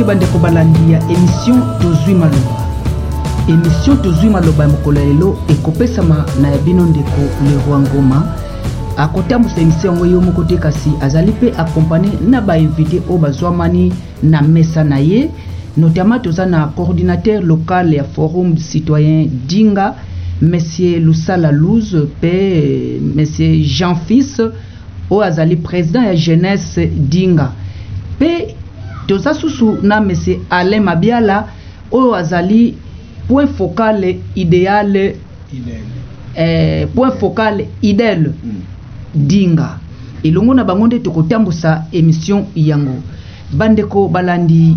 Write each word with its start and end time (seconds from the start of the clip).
émission 0.00 0.14
de 0.20 0.32
kobalandi 0.32 0.92
ya 0.92 0.98
emission 1.10 1.54
tozwi 1.80 2.14
maloba 2.14 2.36
emission 3.48 3.96
tozwi 4.02 4.28
maloba 4.30 4.64
ya 4.64 4.70
mokolo 4.70 5.00
ya 5.00 5.06
lelo 5.06 5.36
ekopesama 5.48 6.24
na 6.42 6.50
ya 6.50 6.56
le 6.56 6.72
ndeko 6.72 7.20
leroy 7.44 7.80
ngoma 7.82 8.34
akotambusa 8.96 9.60
moussa 9.60 9.88
yango 9.88 10.06
yo 10.06 10.20
moko 10.20 10.44
te 10.44 10.56
kasi 10.56 10.90
azali 11.00 11.32
mpe 11.32 11.52
accompagné 11.58 12.10
na 12.28 12.40
bainvité 12.40 13.02
oyo 13.08 13.18
bazwamani 13.18 13.92
na 14.22 14.40
mesa 14.42 14.84
na 14.84 14.98
ye 15.00 15.30
notamment 15.76 16.22
toza 16.22 16.46
na 16.46 16.68
coordinateur 16.76 17.42
local 17.42 17.92
ya 17.92 18.04
forum 18.04 18.56
citoyen 18.56 19.28
dinga 19.48 19.94
monsieur 20.40 21.00
lusala 21.00 21.50
luz 21.52 21.94
mpe 21.94 23.00
monsieur 23.16 23.56
jean 23.64 23.96
fils 24.06 24.40
au 25.10 25.22
azali 25.22 25.56
président 25.56 26.02
et 26.02 26.16
jeunesse 26.16 26.78
dinga 26.78 27.50
mpe 28.20 28.57
toza 29.08 29.34
susu 29.34 29.78
na 29.82 30.00
mese 30.04 30.38
alain 30.52 30.82
mabiala 30.84 31.48
oyo 31.90 32.14
azali 32.14 32.74
point 33.28 33.48
focal 33.50 34.04
idéal 34.34 35.14
eh, 36.36 36.86
point 36.94 37.14
focal 37.16 37.64
idele 37.82 38.28
mm. 38.28 38.60
dinga 39.14 39.78
elongo 40.22 40.54
na 40.54 40.64
bango 40.64 40.86
nde 40.86 40.98
tokotambusa 40.98 41.86
émission 41.92 42.44
yango 42.56 42.94
bandeko 43.52 44.08
balandi 44.08 44.76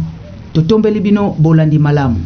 totombeli 0.53 0.99
bino 0.99 1.35
bolandi 1.39 1.79
malamu 1.79 2.17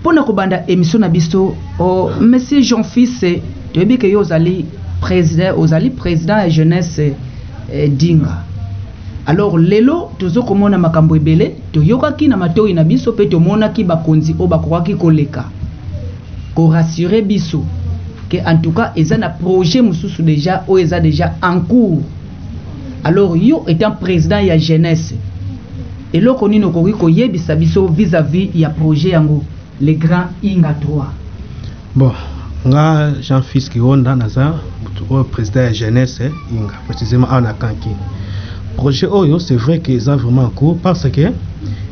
mpo 0.00 0.12
na 0.12 0.22
kobanda 0.22 0.64
émission 0.68 1.00
na 1.00 1.08
biso 1.08 1.56
o 1.78 1.84
oh, 1.84 2.10
monsieur 2.20 2.60
jean 2.62 2.84
fils 2.84 3.24
toyebi 3.72 3.96
ke 3.98 4.10
yo 4.12 4.20
ozali 4.20 4.66
président 5.04 5.52
ozali 5.58 5.90
président 5.90 6.38
Et 6.38 6.50
jeunesse 6.50 6.98
eh, 6.98 7.12
eh, 7.72 7.88
dinga 7.88 8.38
alors 9.26 9.58
lelo 9.58 10.10
komona 10.46 10.76
makambo 10.78 11.16
ebele 11.16 11.54
toyokaki 11.72 12.28
na 12.28 12.36
matoyi 12.36 12.74
na 12.74 12.84
biso 12.84 13.12
tomonaki 13.12 13.84
bakonzi 13.84 14.34
oyo 14.38 14.48
bakokaki 14.48 14.94
koleka 14.96 15.44
korassure 16.54 17.22
biso 17.22 17.62
ke 18.30 18.36
en 18.44 18.58
tout 18.62 18.72
cas 18.72 18.92
eza 18.96 19.16
na 19.18 19.28
projet 19.30 19.80
mosusu 19.82 20.22
déjà 20.22 20.64
oyo 20.68 20.78
eza 20.84 21.00
déjà 21.00 21.32
en 21.42 21.60
cours 21.60 22.00
alors 23.04 23.34
yo 23.36 23.64
étant 23.66 23.92
président 23.92 24.40
ya 24.40 24.56
jeunesse 24.58 25.14
eloko 26.12 26.46
nini 26.48 26.64
okoki 26.66 26.92
koyebisa 26.92 27.56
biso 27.56 27.86
vis-à-vis 27.86 28.50
ya 28.54 28.68
projet 28.70 29.10
yango 29.10 29.42
le 29.80 29.92
grand 29.94 30.28
inga 30.42 30.74
trois. 30.80 31.12
bon 31.94 32.12
nga 32.66 33.08
jean 33.22 33.40
fils 33.42 33.68
mobutu 34.94 35.12
oyo 35.14 35.24
président 35.24 35.60
ya 35.62 35.72
jeunesse 35.72 36.22
inga 36.52 36.74
précisément 36.86 37.28
awa 37.30 37.40
na 37.40 37.52
kanki 37.52 37.90
projet 38.76 39.06
oyo 39.10 39.38
c'est 39.38 39.54
vrai 39.56 39.80
que 39.80 39.92
eza 39.92 40.16
vraiment 40.16 40.44
en 40.44 40.50
cours 40.50 40.78
parce 40.78 41.08
que 41.08 41.32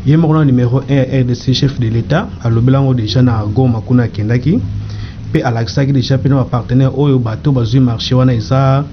ye 0.06 0.17
moko 0.17 0.34
na 0.34 0.44
numéro 0.44 0.81
1 0.89 0.94
ya 0.94 1.05
rdc 1.22 1.55
chef 1.55 1.81
de 1.81 1.89
l'état 1.89 2.28
alobela 2.42 2.78
yango 2.78 2.94
déjà 2.94 3.22
na 3.22 3.44
goma 3.47 3.81
kuna 3.81 4.05
akendaki 4.05 4.59
mpe 5.31 5.41
alakisaki 5.42 5.92
déjà 5.92 6.17
mpe 6.17 6.28
na 6.28 6.36
bapartenaire 6.36 6.92
oyo 6.98 7.19
bato 7.19 7.53
bazwi 7.53 7.81
marché 7.81 8.14
wana 8.14 8.33
eza 8.34 8.84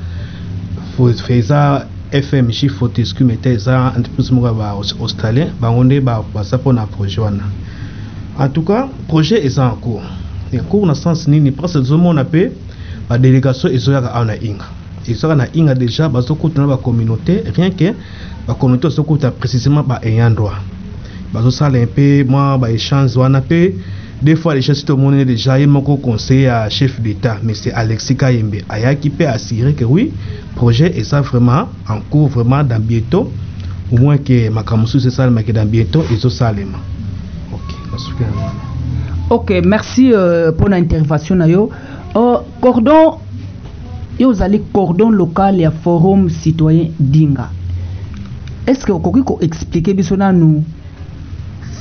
eza 1.30 1.86
fmj 2.12 2.68
fortescue 2.78 3.26
mete 3.26 3.48
eza 3.50 3.94
entreprise 3.98 4.32
moko 4.34 4.48
ya 4.48 4.54
baaustralien 4.54 5.50
bango 5.62 5.84
nde 5.84 6.02
baza 6.02 6.58
mpona 6.58 6.86
projet 6.88 7.18
wana 7.22 7.44
en 8.40 8.50
tout 8.52 8.64
cas 8.64 8.88
projet 9.08 9.46
eza 9.46 9.66
en 9.66 9.76
cours 9.76 10.02
en 10.54 10.64
cours 10.70 10.88
na 10.88 10.96
sens 10.96 11.28
nini 11.28 11.52
parce 11.52 11.76
ezomona 11.76 12.24
mpe 12.24 12.52
délégation 13.18 13.70
ezoyaka 13.70 14.10
awa 14.14 14.24
na 14.26 14.36
inga 14.42 14.66
ezwaka 15.08 15.36
na 15.36 15.46
inga 15.56 15.74
déjà 15.74 16.10
bazokutana 16.10 16.78
communauté, 16.78 17.44
rien 17.56 17.72
que 17.72 17.94
communauté, 18.60 18.88
précisément 18.88 18.88
bazokutana 18.90 19.32
précisement 19.32 19.84
baayant 19.84 20.30
droit 20.32 20.58
bazosala 21.34 21.80
mpe 21.80 22.24
mwa 22.28 22.58
baéchange 22.58 23.18
wana 23.20 23.40
mpe 23.40 23.74
des 24.22 24.36
fois 24.36 24.54
déjà 24.54 24.74
de 24.74 24.80
tomonene 24.82 25.26
déjà 25.26 25.54
manque 25.66 25.70
moko 25.88 25.98
conseil 25.98 26.46
à 26.48 26.70
chef 26.70 27.00
d'état 27.02 27.38
monsieur 27.44 27.72
alexis 27.76 28.16
kayembe 28.18 28.58
qui 29.02 29.10
peut 29.10 29.28
assurer 29.28 29.74
que 29.74 29.86
oui 29.86 30.12
projet 30.56 31.04
ça 31.04 31.22
vraiment 31.22 31.70
en 31.88 32.00
cours 32.12 32.28
vraiment 32.28 32.64
dans 32.64 32.80
bientôt 32.80 33.32
au 33.92 33.98
moins 33.98 34.18
que 34.18 34.52
c'est 34.52 34.52
ça 34.70 34.76
mosusu 34.76 35.08
esalemaki 35.08 35.52
dans 35.54 35.66
bientôt 35.66 36.04
ezosalema 36.14 36.78
ok 37.54 38.14
ok 39.30 39.54
merci 39.66 40.12
euh, 40.14 40.52
mpona 40.52 40.76
intervention 40.76 41.36
na 41.36 41.48
Oh 42.16 42.40
cordon 42.62 43.20
vous 44.20 44.42
allez 44.42 44.62
cordon 44.74 45.10
local 45.10 45.60
ya 45.60 45.72
forum 45.72 46.30
citoyen 46.30 46.88
dinga 47.00 47.50
est 48.68 48.74
ce 48.74 48.86
que 48.86 48.92
vous 48.92 49.26
expliquer 49.42 49.92
ce 49.92 49.96
biso 49.98 50.18
nous 50.18 50.64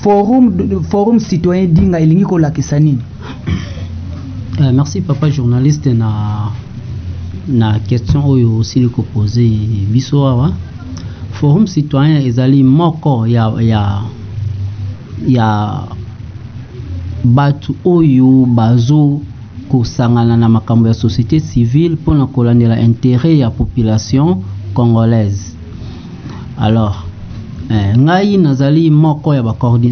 forum, 0.02 0.52
forum 0.88 1.18
citoyen 1.18 1.64
dinga 1.66 1.98
et 2.00 2.06
kolakisa 2.22 2.78
Lakisani. 2.78 2.98
euh, 4.60 4.70
merci 4.72 5.00
papa 5.00 5.30
journaliste 5.30 5.86
na 5.88 6.52
na 7.48 7.78
question 7.80 8.22
oyo 8.28 8.58
osili 8.58 8.88
poser 8.88 9.48
biso 9.90 10.24
awa 10.26 10.52
forum 11.32 11.66
citoyen 11.66 12.20
ezali 12.26 12.62
moko 12.62 13.26
ya, 13.26 13.50
ya, 13.60 14.02
ya 15.26 15.84
ou 17.24 17.74
oyo 17.96 18.46
bazo 18.46 19.22
kosangana 19.68 20.36
na 20.36 20.48
makambo 20.48 20.88
ya 20.88 20.94
société 20.94 21.40
civile 21.40 21.94
mpona 21.94 22.26
kolandela 22.26 22.80
intérêt 22.80 23.38
ya 23.38 23.50
population 23.50 24.42
congolaise 24.74 25.54
alors 26.58 27.04
eh, 27.70 27.94
ngai 27.98 28.36
nazali 28.38 28.90
moko 28.90 29.34
ya 29.34 29.42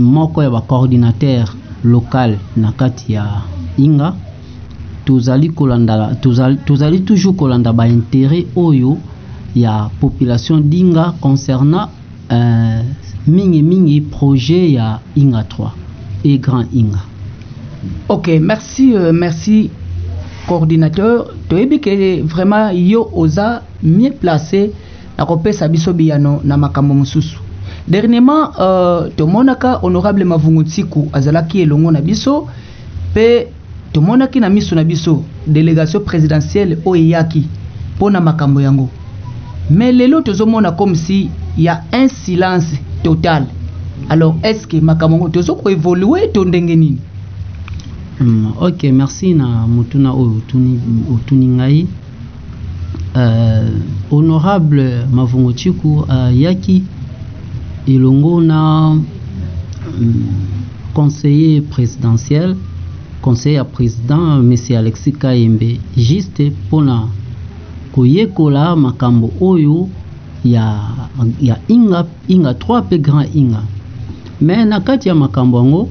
moko 0.00 0.42
ya 0.42 0.50
bacoordinateur 0.50 1.48
local 1.84 2.36
na 2.56 2.72
kati 2.72 3.12
ya 3.12 3.42
inga 3.78 4.14
tozali 5.04 5.48
kolanda 5.48 6.14
tozali, 6.14 6.56
tozali 6.64 7.00
toujours 7.00 7.36
kolanda 7.36 7.70
intérêt 7.72 8.46
oyo 8.56 8.96
ya 9.54 9.90
population 10.00 10.60
d'inga 10.60 11.14
concernant 11.20 11.88
eh, 12.30 12.80
mingi 13.26 13.62
mingi 13.62 14.00
projet 14.00 14.70
ya 14.72 14.98
inga 15.16 15.42
3 15.44 15.70
et 16.24 16.38
grand 16.38 16.66
inga 16.74 17.00
Ok, 18.08 18.28
merci, 18.40 18.94
euh, 18.94 19.12
merci 19.12 19.70
coordinateur. 20.48 21.28
toyebi 21.48 21.80
vraiment 22.22 22.70
yo 22.70 23.08
osa 23.12 23.62
mieux 23.82 24.12
placé 24.12 24.70
nakopesa 25.18 25.66
biso 25.68 25.92
biano 25.92 26.40
na 26.44 26.56
makambo 26.56 26.94
mususu. 26.94 27.38
dernièrement 27.88 28.52
euh, 28.60 29.08
monaka 29.26 29.80
honorable 29.82 30.24
mavungu 30.24 30.64
azalaki 31.12 31.62
elongo 31.62 31.90
na 31.90 32.00
biso 32.00 32.46
de 33.14 33.48
tomonaki 33.92 34.38
na 34.40 34.48
miso 34.48 34.74
na 34.76 34.84
biso 34.84 35.24
délégation 35.46 36.00
présidentielle 36.00 36.78
oyaki 36.84 37.46
pour 37.98 38.10
na 38.12 38.20
makambo 38.20 38.60
yango 38.60 38.88
mais 39.68 39.92
lelo 39.92 40.20
tozomona 40.20 40.72
comme 40.72 40.94
si 40.94 41.28
ya 41.58 41.82
un 41.92 42.06
silence 42.06 42.72
total 43.02 43.46
alors 44.08 44.36
est 44.44 44.54
ce 44.54 44.66
que 44.68 44.76
makambo 44.80 45.16
yango 45.28 45.42
zo 45.42 45.58
to 46.32 46.44
ndenge 46.44 46.76
nini 46.76 46.98
ok 48.60 48.82
merci 48.96 49.34
na 49.34 49.66
mutuna 49.66 50.12
oyo 50.12 50.40
euh, 53.14 53.68
honorable 54.10 55.06
mavongo 55.12 55.52
euh, 56.10 56.30
Yaki 56.34 56.82
euh, 57.90 58.90
conseiller 60.94 61.60
présidentiel 61.60 62.56
conseiller 63.20 63.62
président 63.70 64.40
M. 64.40 64.54
alexis 64.74 65.12
kayembe 65.12 65.78
juste 65.94 66.42
la, 66.72 67.04
koyekola 67.94 68.76
makambo 68.76 69.30
oyo 69.42 69.88
ya, 70.42 70.80
ya 71.40 71.58
inga 71.68 72.06
inga 72.30 72.54
3 72.54 72.98
grand 72.98 73.26
inga 73.34 73.62
mais 74.40 74.64
na 74.66 74.80
kati 74.80 75.12
makambo 75.12 75.88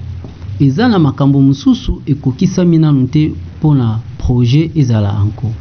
eza 0.59 0.87
na 0.87 0.99
makambo 0.99 1.41
mosusu 1.41 2.01
ekokisami 2.05 2.77
nanu 2.77 3.07
te 3.07 3.31
mpona 3.59 3.99
projet 4.17 4.71
ezala 4.77 5.17
anko 5.19 5.51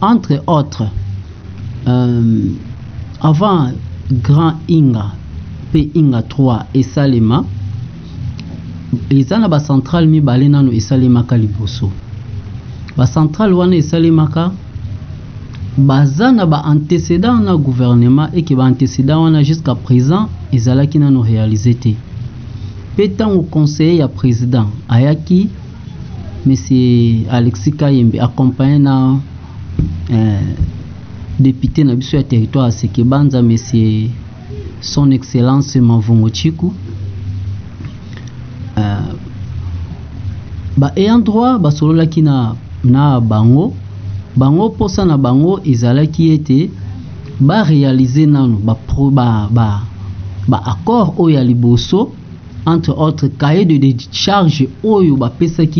entre 0.00 0.40
autres 0.46 0.86
euh, 1.86 2.42
avant 3.20 3.70
grand 4.22 4.54
inga 4.68 5.12
mpe 5.70 5.80
inga 5.94 6.20
3 6.22 6.64
esalema 6.74 7.44
eza 9.10 9.38
na 9.38 9.48
bacentrale 9.48 10.06
mibale 10.06 10.48
nano 10.48 10.72
esalemaka 10.72 11.36
liboso 11.36 11.90
bacentrale 12.96 13.54
wana 13.54 13.76
esalemaka 13.76 14.50
baza 15.78 16.32
na 16.32 16.46
baantécédent 16.46 17.40
na 17.44 17.54
gouvernement 17.56 18.28
eke 18.34 18.54
baantécédent 18.54 19.20
wana 19.22 19.42
jusqu'à 19.42 19.74
présent 19.74 20.28
ezalaki 20.52 20.98
nano 20.98 21.20
réalise 21.22 21.74
te 21.80 21.90
mpe 22.94 23.06
ntango 23.08 23.42
conseiller 23.42 23.98
ya 23.98 24.08
président 24.08 24.66
ayaki 24.88 25.48
monsieur 26.46 27.26
alexi 27.30 27.72
kayembe 27.72 28.18
accompagne 28.20 28.78
na 28.78 29.16
eh, 30.10 30.46
député 31.40 31.82
na 31.84 31.94
biso 31.96 32.16
ya 32.16 32.22
territoire 32.22 32.66
aseke 32.68 33.02
banza 33.04 33.42
monsieur 33.42 34.10
son 34.80 35.10
excellence 35.10 35.74
mavongo 35.76 36.28
chiku 36.30 36.72
eh, 38.78 39.10
baayant 40.76 41.18
droit 41.18 41.58
basololaki 41.58 42.22
na, 42.22 42.54
na 42.84 43.18
bango 43.20 43.74
bango 44.36 44.68
mposa 44.68 45.04
na 45.04 45.18
bango 45.18 45.60
ezalaki 45.66 46.30
ete 46.30 46.70
barealize 47.40 48.26
nano 48.26 48.56
baaccord 48.62 49.14
ba, 49.14 49.48
ba, 49.50 49.82
ba 50.48 50.76
oyo 51.18 51.30
ya 51.34 51.44
liboso 51.44 52.10
entre 52.66 52.96
autres 52.98 53.28
cahier 53.28 53.64
de 53.66 53.76
décharge 53.76 54.66
oyo 54.82 55.16
la 55.16 55.32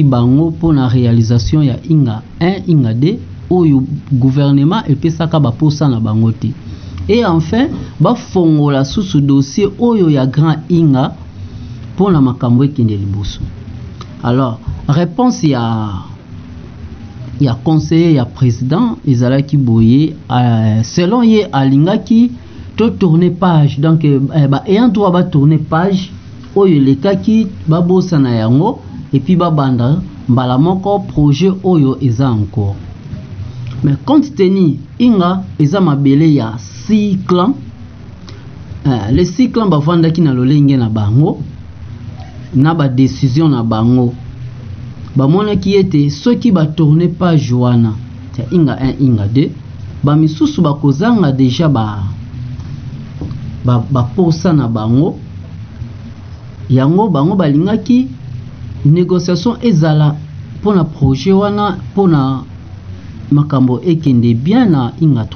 bango 0.04 0.52
la 0.72 0.86
réalisation 0.88 1.62
ya 1.62 1.76
inga 1.88 2.22
1 2.40 2.62
inga 2.68 2.92
2 2.92 3.16
oyo 3.50 3.82
gouvernement 4.12 4.82
epesaka 4.86 5.40
baposa 5.40 5.88
na 5.88 5.98
bango 5.98 6.30
te 6.32 6.48
et 7.08 7.24
enfin 7.24 7.66
bafongola 7.98 8.84
susu 8.84 9.20
dossier 9.20 9.68
oyo 9.78 10.10
ya 10.10 10.26
grand 10.26 10.56
inga 10.70 11.14
pona 11.96 12.20
makambo 12.20 12.64
ekende 12.64 12.96
liboso 12.96 13.40
alors 14.22 14.58
réponse 14.88 15.44
ya 15.44 15.88
ya 17.40 17.54
conseiller 17.54 18.12
ya 18.14 18.24
président 18.26 18.96
ezalaki 19.06 19.56
boye 19.56 20.14
euh, 20.30 20.82
selon 20.82 21.22
ye 21.22 21.46
alingaki 21.50 22.30
to 22.76 22.90
tourner 22.90 23.30
page 23.30 23.80
donc 23.80 24.04
et 24.04 24.10
euh, 24.14 24.20
en 24.52 24.70
ayant 24.70 24.88
droit 24.88 25.22
tourner 25.22 25.56
page 25.58 26.12
oyo 26.56 26.76
elekaki 26.76 27.46
babosana 27.68 28.30
yango 28.30 28.78
epuis 29.12 29.38
babanda 29.38 30.02
mbala 30.28 30.58
moko 30.58 30.98
projet 30.98 31.54
oyo 31.64 31.98
eza 32.06 32.28
encore 32.32 32.74
mais 33.84 33.96
compte 34.04 34.30
tenu 34.34 34.78
hinga 34.98 35.42
eza 35.58 35.80
mabele 35.80 36.34
ya 36.34 36.58
six 36.58 37.18
clans 37.26 37.54
Uh, 38.86 39.08
le 39.12 39.24
six 39.24 39.48
clans 39.52 39.70
bavandaki 39.70 40.20
na 40.20 40.34
lolenge 40.34 40.76
na 40.76 40.90
bango 40.90 41.38
na 42.54 42.74
badesizio 42.74 43.48
na 43.48 43.62
bango 43.64 44.12
bamonaki 45.16 45.74
ete 45.76 46.10
soki 46.10 46.52
batourne 46.52 47.08
page 47.08 47.52
wana 47.54 47.94
ya 48.38 48.44
inga 48.52 48.74
1 48.74 48.92
inga 49.04 49.26
2 49.26 49.48
bamisusu 50.04 50.62
bakozanga 50.62 51.32
deja 51.32 51.68
baposa 51.68 52.12
ba, 53.64 53.78
ba, 53.90 54.08
ba 54.16 54.52
na 54.52 54.68
bango 54.68 55.18
yango 56.70 57.08
bango 57.08 57.36
balingaki 57.36 58.06
négociation 58.86 59.54
ezala 59.62 60.16
mpona 60.60 60.84
projet 60.84 61.32
wana 61.34 61.76
mpona 61.92 62.42
makambo 63.32 63.82
ekende 63.86 64.34
bien 64.34 64.70
na 64.70 64.92
inga 65.00 65.22
3 65.24 65.28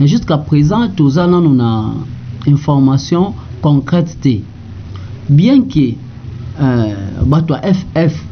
mais 0.00 0.08
jusqu'à 0.10 0.38
présent 0.38 0.88
toza 0.96 1.26
nano 1.26 1.54
na 1.54 1.94
information 2.46 3.34
concrète 3.62 4.18
te 4.20 4.40
bien 5.28 5.62
que 5.62 5.94
euh, 6.62 6.96
bato 7.26 7.54
ya 7.54 7.74
ff 8.08 8.24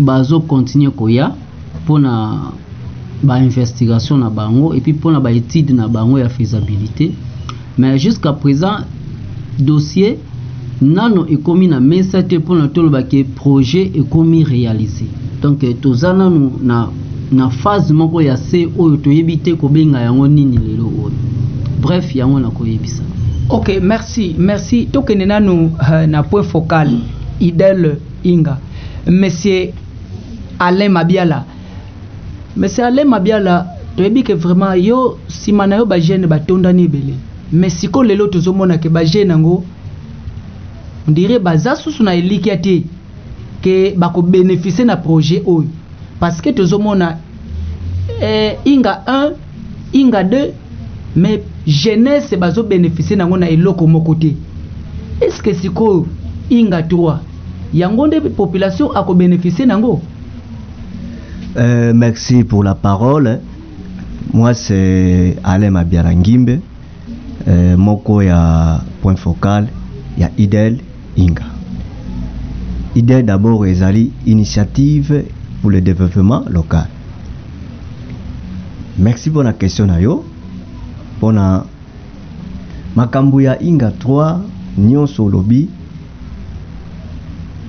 bazocontinue 0.00 0.90
koya 0.90 1.34
mpona 1.84 2.42
bainvestigation 3.22 4.18
na 4.18 4.30
bango 4.30 4.74
epuis 4.74 4.92
mpona 4.94 5.20
baétude 5.20 5.70
na 5.72 5.88
bango 5.88 6.18
ya 6.18 6.28
faisabilité 6.28 7.12
mais 7.78 7.98
jusqu'à 7.98 8.32
présent 8.32 8.78
dossier 9.58 10.18
nano 10.80 11.26
ekomi 11.28 11.66
na 11.66 11.80
mesa 11.80 12.22
te 12.22 12.38
mpona 12.38 12.68
toloba 12.68 13.02
projet 13.36 13.90
ekomi 13.96 14.44
réalisé 14.44 15.06
donc 15.42 15.62
eh, 15.64 15.74
toza 15.74 16.12
nanu 16.12 16.52
na, 16.62 16.88
na 17.32 17.50
phase 17.50 17.90
moko 17.92 18.20
ya 18.22 18.36
se 18.36 18.68
oyo 18.78 18.96
toyebi 18.96 19.38
te 19.38 19.54
kobenga 19.56 20.00
yango 20.00 20.28
nini 20.28 20.56
lelo 20.58 20.84
oyo 20.86 21.12
bref 21.82 22.14
yango 22.14 22.38
nakoyebisa 22.38 23.02
ok 23.50 23.80
merci 23.80 24.34
merci 24.38 24.86
tokende 24.86 25.26
nanu 25.26 25.66
uh, 25.80 26.06
na 26.06 26.22
point 26.22 26.46
focal 26.46 26.88
idel 27.40 27.96
inga 28.24 28.58
monsieur 29.10 29.70
alain 30.60 30.88
mabiala 30.90 31.44
monsieur 32.56 32.84
alain 32.86 33.04
mabiala 33.04 33.66
toyebi 33.96 34.22
ke 34.22 34.34
vraiment 34.34 34.74
yo 34.76 35.18
nsima 35.28 35.66
na 35.66 35.76
yo 35.78 35.86
bagene 35.86 36.26
batondani 36.26 36.84
ebele 36.84 37.14
mais 37.52 37.70
sikoyo 37.80 38.04
lelo 38.08 38.26
tozomona 38.28 38.78
ke 38.78 38.88
bagene 38.88 39.30
yango 39.32 39.64
ndire 41.08 41.38
baza 41.38 41.76
susu 41.76 42.02
na 42.04 42.14
elikia 42.14 42.56
te 42.56 42.82
ke 43.62 43.94
bakobénéficie 43.96 44.84
na 44.84 44.96
projet 44.96 45.42
oyo 45.46 45.66
parce 46.20 46.40
que 46.40 46.50
tozomona 46.52 47.16
eh, 48.22 48.56
inga 48.64 49.02
1 49.06 49.32
inga 49.94 50.22
2 50.22 50.50
mais 51.16 51.40
jeunesse 51.66 52.36
bazobénéficie 52.36 53.16
nango 53.16 53.36
na 53.36 53.48
eloko 53.50 53.86
moko 53.86 54.14
te 54.14 54.26
est 55.20 55.30
ce 55.30 55.42
que 55.42 55.54
sikoyo 55.54 56.06
inga 56.50 56.82
3 56.82 57.18
yango 57.74 58.06
nde 58.06 58.20
population 58.36 58.92
akobénéficie 58.94 59.66
nango 59.66 60.00
Euh, 61.56 61.92
merci 61.94 62.44
pour 62.44 62.62
la 62.62 62.74
parole. 62.74 63.40
Moi, 64.32 64.54
c'est 64.54 65.34
Alain 65.42 65.70
Mabiarangimbe, 65.70 66.60
euh, 67.48 67.76
moko 67.76 68.20
ya 68.20 68.80
point 69.02 69.16
focal, 69.16 69.66
ya 70.16 70.30
IDEL, 70.38 70.78
Inga. 71.18 71.44
Idée 72.94 73.24
d'abord 73.24 73.64
une 73.64 74.08
initiative 74.24 75.24
pour 75.60 75.70
le 75.70 75.80
développement 75.80 76.44
local. 76.48 76.86
Merci 78.98 79.28
pour 79.30 79.42
la 79.42 79.52
question 79.52 79.88
pour 81.18 81.32
yo. 81.32 81.32
la 82.96 83.58
Inga 83.60 83.90
3 83.98 84.40
nyonso 84.78 85.28
lobi 85.28 85.68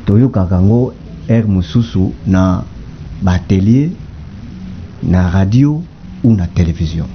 Toyo 0.06 0.28
Toyo 0.32 0.94
aire 1.28 1.48
mosusu 1.48 2.12
na 2.28 2.64
batelier 3.24 3.90
na 5.04 5.28
radio 5.30 5.82
ou 6.24 6.34
na 6.36 6.46
télévision 6.48 7.06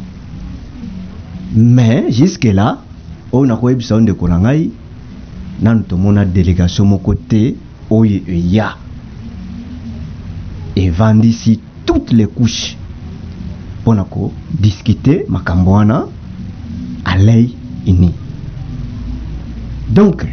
mais 1.55 2.11
jusque 2.11 2.45
là 2.45 2.83
on 3.33 3.49
a 3.51 3.57
quoi 3.57 3.75
de 3.75 4.01
de 4.05 4.13
nan 5.65 6.31
délégation 6.33 6.85
mon 6.85 6.99
côté... 6.99 7.57
Et 8.03 8.61
et 10.75 10.91
vend 10.91 11.21
ici 11.21 11.61
toutes 11.87 12.11
les 12.11 12.25
couches 12.27 12.77
pour 13.85 13.93
discuter 14.59 15.11
discuter 15.21 15.25
ma 15.29 15.45
ini 17.87 18.07
e 18.09 19.93
donc 19.95 20.27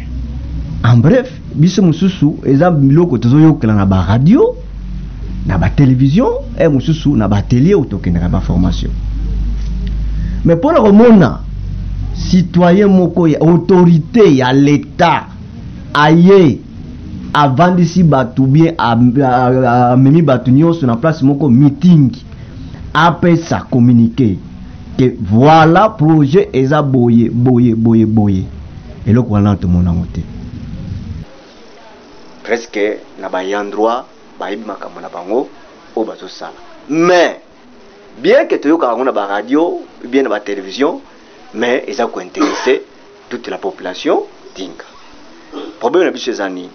en 0.82 0.96
bref 0.96 1.30
biso 1.54 1.82
mosusu 1.82 2.32
eza 2.44 2.70
biloko 2.72 3.18
une 3.18 3.66
na 3.76 3.84
radio, 3.84 4.56
na 5.46 5.58
télévision... 5.68 6.26
e 6.58 6.68
mususu 6.68 7.10
na 7.16 7.26
ou 7.26 7.28
ba 8.30 8.40
formation... 8.40 8.90
mais 10.44 10.56
pour 10.56 10.72
na 10.72 11.42
citoyen 12.28 12.88
moko 12.90 13.28
ya 13.28 13.38
autorité 13.40 14.36
ya 14.36 14.52
l'état 14.52 15.26
aye 15.94 16.58
avandisi 17.34 18.02
bato 18.02 18.42
bien 18.46 18.74
amemi 18.78 20.22
bato 20.22 20.50
nyonso 20.50 20.86
na 20.86 20.96
place 20.96 21.22
moko 21.22 21.48
meeting 21.48 22.10
apesa 22.94 23.64
communiqué 23.70 24.36
ke 24.98 25.16
voilà 25.20 25.88
projet 25.98 26.48
eza 26.52 26.82
boye 26.82 27.30
boye 27.30 27.74
boye 27.74 28.06
boye 28.06 28.44
eloko 29.06 29.34
wana 29.34 29.56
tomonango 29.56 30.04
te 30.14 30.20
presque 32.44 32.98
na 33.20 33.28
baendroit 33.28 34.04
bayebi 34.40 34.64
makambo 34.66 35.00
na 35.00 35.08
bango 35.08 35.48
oyo 35.96 36.06
bazosala 36.06 36.60
mais 36.88 37.36
bien 38.22 38.46
ke 38.46 38.58
toyokaka 38.60 38.92
yango 38.92 39.04
na 39.04 39.12
baradio 39.12 39.80
bien 40.08 40.24
na 40.24 40.30
batelevizion 40.30 41.00
mais 41.54 41.84
eza 41.86 42.06
kointeresse 42.06 42.80
toute 43.28 43.48
la 43.50 43.58
population 43.58 44.24
dinga 44.56 44.84
probleme 45.78 46.04
na 46.06 46.10
biso 46.10 46.30
eza 46.30 46.48
nini 46.48 46.70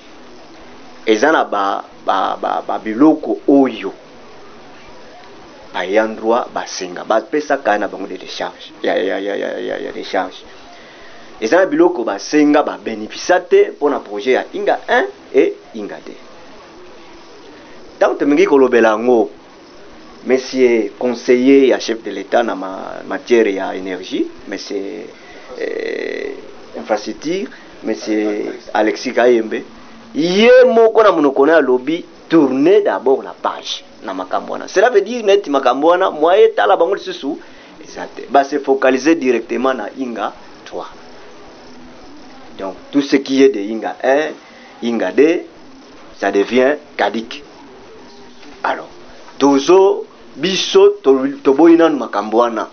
eza 1.05 1.31
na 1.31 1.45
babiloko 2.67 3.37
oyo 3.47 3.91
baya 5.73 6.07
droit 6.07 6.45
basenga 6.53 7.03
bapesaka 7.03 7.77
na 7.79 7.87
bango 7.87 8.05
de 8.07 8.17
décharge 8.17 8.71
ya 8.83 9.91
décharge 9.91 10.45
eza 11.41 11.57
na 11.57 11.65
biloko 11.65 12.03
basenga 12.03 12.61
babénéficia 12.63 13.39
te 13.39 13.71
mpona 13.71 13.99
projet 13.99 14.31
ya 14.33 14.45
inga 14.53 14.79
1 14.87 15.03
e 15.33 15.53
inga 15.75 15.95
2 15.95 15.99
ntango 17.97 18.15
tomingi 18.15 18.45
kolobela 18.45 18.89
yango 18.89 19.29
Monsieur 20.25 20.91
conseiller 20.99 21.69
et 21.71 21.79
chef 21.79 22.03
de 22.03 22.11
l'État 22.11 22.43
dans 22.43 22.55
matière 23.07 23.47
et 23.47 23.59
à 23.59 23.75
énergie, 23.75 24.27
monsieur 24.47 24.77
euh, 25.61 26.25
infrastructure, 26.79 27.47
monsieur 27.83 28.45
Alexis 28.73 29.13
Kayembe. 29.13 29.61
Hier, 30.15 30.51
mon 30.65 30.91
na 31.01 31.11
munokone 31.11 31.59
lobby 31.59 32.03
tourner 32.27 32.81
d'abord 32.81 33.21
la 33.23 33.33
page 33.33 33.85
na 34.03 34.13
makambwana. 34.13 34.67
Cela 34.67 34.89
veut 34.89 35.01
dire 35.01 35.23
net 35.23 35.47
makambwana 35.47 36.09
la 36.11 36.77
focalisé 36.77 37.11
exact. 37.81 38.21
Bah, 38.29 38.43
focaliser 38.43 39.15
directement 39.15 39.73
na 39.73 39.89
Inga 39.99 40.33
3. 40.65 40.85
Donc 42.59 42.75
tout 42.91 43.01
ce 43.01 43.17
qui 43.17 43.43
est 43.43 43.49
de 43.49 43.59
Inga 43.59 43.95
1, 44.03 44.19
Inga 44.83 45.11
2, 45.11 45.41
ça 46.17 46.31
devient 46.31 46.75
cadique. 46.97 47.43
Alors, 48.63 48.89
toujours 49.37 50.06
biso 50.37 50.89
toboyi 51.43 51.75
nanu 51.77 51.97
makambo 51.97 52.37
wana 52.37 52.67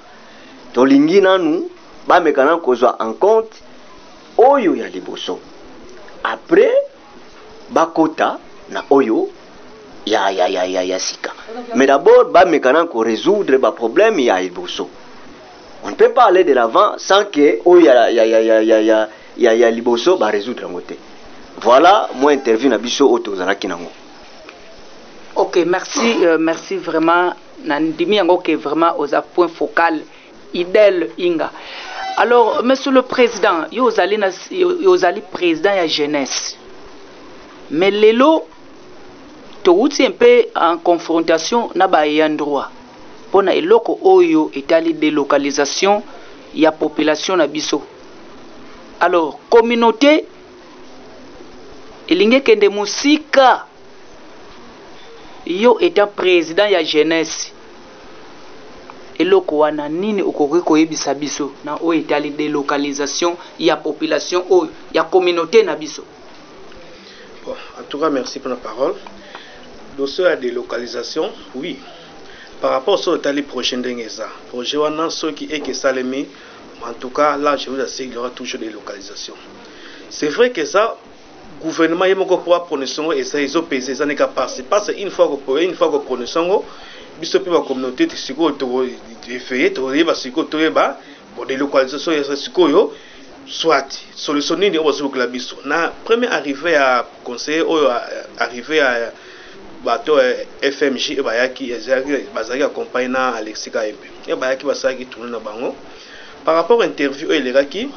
tolingi 0.73 1.21
nanu 1.21 1.71
bameka 2.09 2.45
nanu 2.45 2.61
kozwa 2.61 2.97
en 3.01 3.15
compte 3.15 3.55
oyo 4.39 4.75
ya 4.77 4.89
liboso 4.89 5.39
apres 6.25 6.75
bakota 7.71 8.39
na 8.71 8.83
oyo 8.91 9.29
ya, 10.07 10.31
ya, 10.31 10.47
ya, 10.47 10.65
ya, 10.65 10.83
ya 10.85 10.99
sika 11.01 11.33
mais 11.75 11.87
d'abord 11.89 12.31
bameka 12.33 12.73
nanu 12.73 12.89
koresoudre 12.89 13.59
baproblème 13.59 14.23
ya 14.25 14.41
liboso 14.41 14.89
on 15.85 15.91
ne 15.91 15.95
peut 15.97 16.11
pas 16.11 16.25
aller 16.27 16.45
de 16.45 16.53
l'avant 16.53 16.95
sans 16.99 17.25
que 17.25 17.61
oyo 17.65 17.81
ya, 17.87 18.11
ya, 18.11 18.25
ya, 18.25 18.41
ya, 18.41 18.63
ya, 18.63 18.81
ya, 18.83 19.09
ya, 19.39 19.53
ya 19.55 19.71
liboso 19.71 20.17
baresoudre 20.19 20.65
yango 20.67 20.81
te 20.83 20.95
voilà 21.63 22.11
moi 22.17 22.35
interview 22.35 22.69
na 22.69 22.77
biso 22.79 23.09
oyo 23.11 23.19
tozalaki 23.21 23.67
nango 23.69 23.89
ok 25.37 25.65
merci 25.65 26.15
euh, 26.25 26.37
merci 26.39 26.77
vraiment 26.77 27.33
na 27.63 27.81
ndimi 27.81 28.17
yango 28.17 28.39
ke 28.39 28.57
vraiment 28.57 28.95
oza 28.99 29.23
point 29.23 29.51
focal 29.53 30.01
idele 30.53 31.11
hinga 31.19 31.51
alors 32.17 32.63
monsieur 32.65 32.93
le 32.93 33.03
président 33.03 33.65
yo 33.73 33.85
ozali 33.85 34.17
na 34.17 34.31
yo 34.51 34.91
ozali 34.91 35.21
président 35.21 35.73
ya 35.75 35.87
jeunesse 35.87 36.57
mais 37.71 37.91
lelo 37.91 38.47
towuti 39.63 40.09
mpe 40.09 40.49
en 40.55 40.77
confrontation 40.79 41.71
na 41.75 41.89
bayeya 41.89 42.29
droit 42.29 42.69
mpo 43.29 43.43
na 43.43 43.53
eloko 43.55 43.99
oyo 44.03 44.51
etali 44.55 44.93
délocalisation 44.95 46.03
ya 46.55 46.73
population 46.73 47.37
na 47.37 47.47
biso 47.47 47.83
alors 49.01 49.35
communauté 49.51 50.25
elingi 52.09 52.37
ekende 52.37 52.69
mosika 52.69 53.65
yo 55.47 55.79
étant 55.81 56.07
président 56.09 56.67
ya 56.67 56.83
jeunesse 56.83 57.53
eloko 59.19 59.59
wana 59.59 59.89
nini 59.89 60.23
okoki 60.23 60.63
koyebisa 60.65 61.15
biso 61.15 61.53
na 61.65 61.77
oyo 61.77 62.01
etali 62.01 62.31
délocalisation 62.31 63.37
ya 63.59 63.77
population 63.77 64.43
oyo 64.51 64.69
ya 64.93 65.05
communauté 65.05 65.63
na 65.63 65.77
biso 65.77 66.03
bon, 67.45 67.55
en 67.79 67.83
tout 67.89 67.99
cas 68.01 68.11
merci 68.11 68.39
pour 68.41 68.49
la 68.51 68.57
parole 68.57 68.95
dossier 69.99 70.25
ya 70.25 70.37
délocalisation 70.37 71.31
oui 71.55 71.77
par 72.61 72.71
rapport 72.71 72.99
soki 72.99 73.19
etali 73.21 73.43
projet 73.43 73.77
ndenge 73.77 74.01
eza 74.03 74.29
projet 74.49 74.79
wana 74.79 75.11
soki 75.11 75.45
eke 75.51 75.71
esalemi 75.71 76.27
en 76.89 76.95
tout 76.95 77.11
cas 77.11 77.37
là 77.37 77.57
je 77.57 77.69
vous 77.69 77.81
assure 77.81 78.07
il 78.07 78.15
y 78.15 78.17
aura 78.17 78.31
toujours 78.31 78.61
délocalisation 78.61 79.35
c'est 80.09 80.29
vrai 80.29 80.51
que 80.53 80.65
ça 80.65 80.97
gouvernement 81.63 82.07
ye 82.09 82.15
moko 82.15 82.37
mpo 82.37 82.55
apone 82.55 82.87
songo 82.87 83.15
ezopesa 83.15 83.91
eza 83.93 84.07
neka 84.07 84.29
parce 84.29 84.63
parce 84.69 84.91
une 84.97 85.11
fois 85.11 85.29
kopoye 85.29 85.65
une 85.65 85.75
fois 85.75 85.91
kopone 85.91 86.27
songo 86.27 86.65
biso 87.21 87.39
mpe 87.41 87.51
bacommunauté 87.51 88.09
sikoyo 88.17 88.51
tokoefeye 88.51 89.71
tokoyeba 89.71 90.15
sikoyo 90.15 90.47
toyeba 90.47 90.97
bodelocalisation 91.37 92.13
ya 92.17 92.37
sikoyo 92.37 92.93
soit 93.47 93.89
solution 94.17 94.59
nini 94.59 94.79
oyo 94.79 94.85
bazobokela 94.85 95.27
biso 95.27 95.57
na 95.65 95.89
premier 96.05 96.29
arrivé 96.33 96.73
ya 96.73 97.05
conseiller 97.25 97.67
oyo 97.69 97.91
arrivé 98.39 98.77
ya 98.77 99.13
bato 99.85 100.19
ya 100.23 100.35
fmj 100.73 101.11
e 101.11 101.23
bayaki 101.23 101.73
bazalaki 102.35 102.63
accompagne 102.63 103.09
na 103.09 103.35
alexi 103.35 103.71
kayembe 103.71 104.11
e 104.27 104.35
bayaki 104.35 104.67
basalaki 104.67 105.05
tourne 105.07 105.31
na 105.31 105.39
bango 105.39 105.75
par 106.45 106.55
rapport 106.55 106.85
interview 106.85 107.31
oyo 107.31 107.39
elekaki 107.41 107.91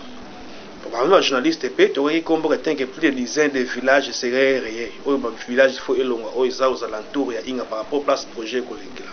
même 0.95 1.09
bajournaliste 1.09 1.65
mpe 1.71 1.85
tokoki 1.95 2.21
komboka 2.27 2.57
teke 2.57 2.85
plus 2.87 3.01
de 3.03 3.09
dizaine 3.17 3.51
de 3.55 3.59
village 3.75 4.07
serait 4.19 4.59
reye 4.65 4.85
oyo 5.05 5.17
bavillage 5.23 5.77
fo 5.85 5.95
elonga 6.01 6.29
oyo 6.41 6.49
eza 6.51 6.69
aux 6.71 6.83
alentours 6.83 7.33
ya 7.33 7.41
inga 7.51 7.63
par 7.71 7.79
rapport 7.79 8.03
place 8.03 8.25
projet 8.35 8.59
ekolengela 8.63 9.11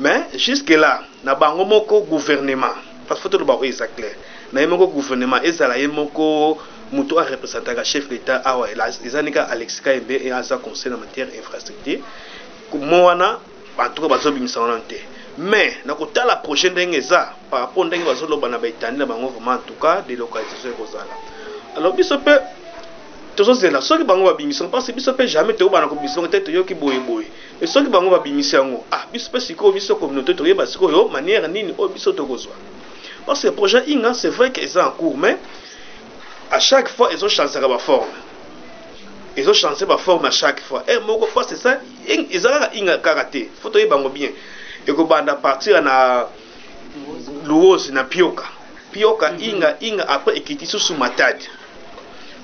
mais 0.00 0.22
jusque 0.46 0.70
là 0.84 0.94
na 1.24 1.34
bango 1.34 1.64
moko 1.64 2.00
gouvernement 2.02 2.74
parce 3.08 3.20
que 3.22 3.28
toloba 3.28 3.54
oyo 3.54 3.70
eza 3.70 3.86
clair 3.88 4.14
na 4.52 4.60
ye 4.60 4.66
moko 4.66 4.86
gouvernement 4.88 5.40
ezala 5.42 5.78
ye 5.78 5.88
moko 5.88 6.58
moto 6.92 7.18
arepresentaka 7.18 7.84
chef 7.84 8.08
d'état 8.08 8.36
awa 8.44 8.66
ah 8.78 8.88
eza 9.04 9.22
nika 9.22 9.44
alexis 9.44 9.80
kayembe 9.80 10.18
aza 10.32 10.58
conseil 10.58 10.92
na 10.92 10.98
matière 10.98 11.28
infrastructure 11.38 11.98
mo 12.78 13.04
wana 13.06 13.38
bantuka 13.78 14.08
bazobimisana 14.08 14.66
nano 14.66 14.82
te 14.88 14.96
mais 15.38 15.76
na 15.84 15.94
kotala 15.94 16.36
projet 16.36 16.70
ndenge 16.72 16.94
eza 16.98 17.32
par 17.50 17.60
rapport 17.60 17.86
ndenge 17.86 18.04
bazoloba 18.04 18.48
na 18.48 18.58
baetandi 18.58 18.98
na 18.98 19.06
bango 19.06 19.28
vraiment 19.28 19.56
entoukas 19.64 20.02
delocalisation 20.06 20.68
ekozala 20.72 21.14
alors 21.76 21.94
biso 21.96 22.18
mpe 22.18 22.34
tozozela 23.36 23.80
soki 23.80 24.04
bango 24.04 24.24
babimisi 24.26 24.60
yango 24.60 24.70
parce 24.72 24.92
biso 24.92 25.12
mpe 25.12 25.26
jamais 25.26 25.56
toyebana 25.56 25.88
kobimisa 25.88 26.16
yango 26.16 26.28
te 26.28 26.40
toyoki 26.40 26.74
boyeboye 26.74 27.26
e 27.60 27.66
soki 27.66 27.88
bango 27.88 28.10
babimisi 28.10 28.56
yango 28.56 28.84
ah 28.92 29.06
biso 29.12 29.30
mpe 29.30 29.40
sikoyo 29.40 29.72
biso 29.72 29.94
communauté 29.96 30.34
toyeba 30.36 30.66
sikoyo 30.66 31.08
manière 31.08 31.48
nini 31.48 31.74
oyo 31.78 31.88
biso 31.88 32.12
tokozwa 32.12 32.52
parce 33.26 33.42
que 33.42 33.48
projet 33.50 33.84
inga 33.88 34.12
c'est 34.14 34.28
vrai 34.28 34.52
qu'eza 34.52 34.86
en 34.88 34.90
cours 34.90 35.16
mais 35.16 35.38
à 36.50 36.60
chaque 36.60 36.88
fois 36.90 37.10
ezochangeaka 37.14 37.68
baforme 37.68 38.12
ezochange 39.38 39.82
baforme 39.86 40.26
à 40.26 40.30
chaque 40.30 40.60
fois 40.60 40.84
e 40.86 40.98
moko 41.00 41.26
parce 41.34 41.54
ça 41.56 41.78
ezalaka 42.08 42.72
inga 42.76 42.98
kaka 42.98 43.24
te 43.24 43.48
fo 43.62 43.70
toyeba 43.70 43.96
yango 43.96 44.10
bien 44.10 44.28
ekobanda 44.86 45.34
partire 45.36 45.80
na 45.80 46.26
louose 47.46 47.92
na 47.92 48.04
pioka 48.04 48.44
pioka 48.92 49.30
mm 49.30 49.36
-hmm. 49.38 49.48
inga 49.50 49.76
inga 49.80 50.04
après 50.08 50.36
ekiti 50.36 50.66
susu 50.66 50.94
matadi 50.94 51.48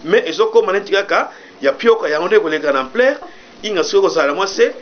me 0.05 0.19
ezokóma 0.31 0.73
neti 0.73 0.93
kaka 0.93 1.33
ya 1.61 1.73
pioka 1.73 2.09
yango 2.09 2.27
nde 2.29 2.37
ekoleka 2.37 2.73
na 2.73 2.85
plaire 2.85 3.19
inga 3.63 3.83
soki 3.85 3.97
ekozala 3.99 4.35
mwa 4.35 4.47
se 4.49 4.75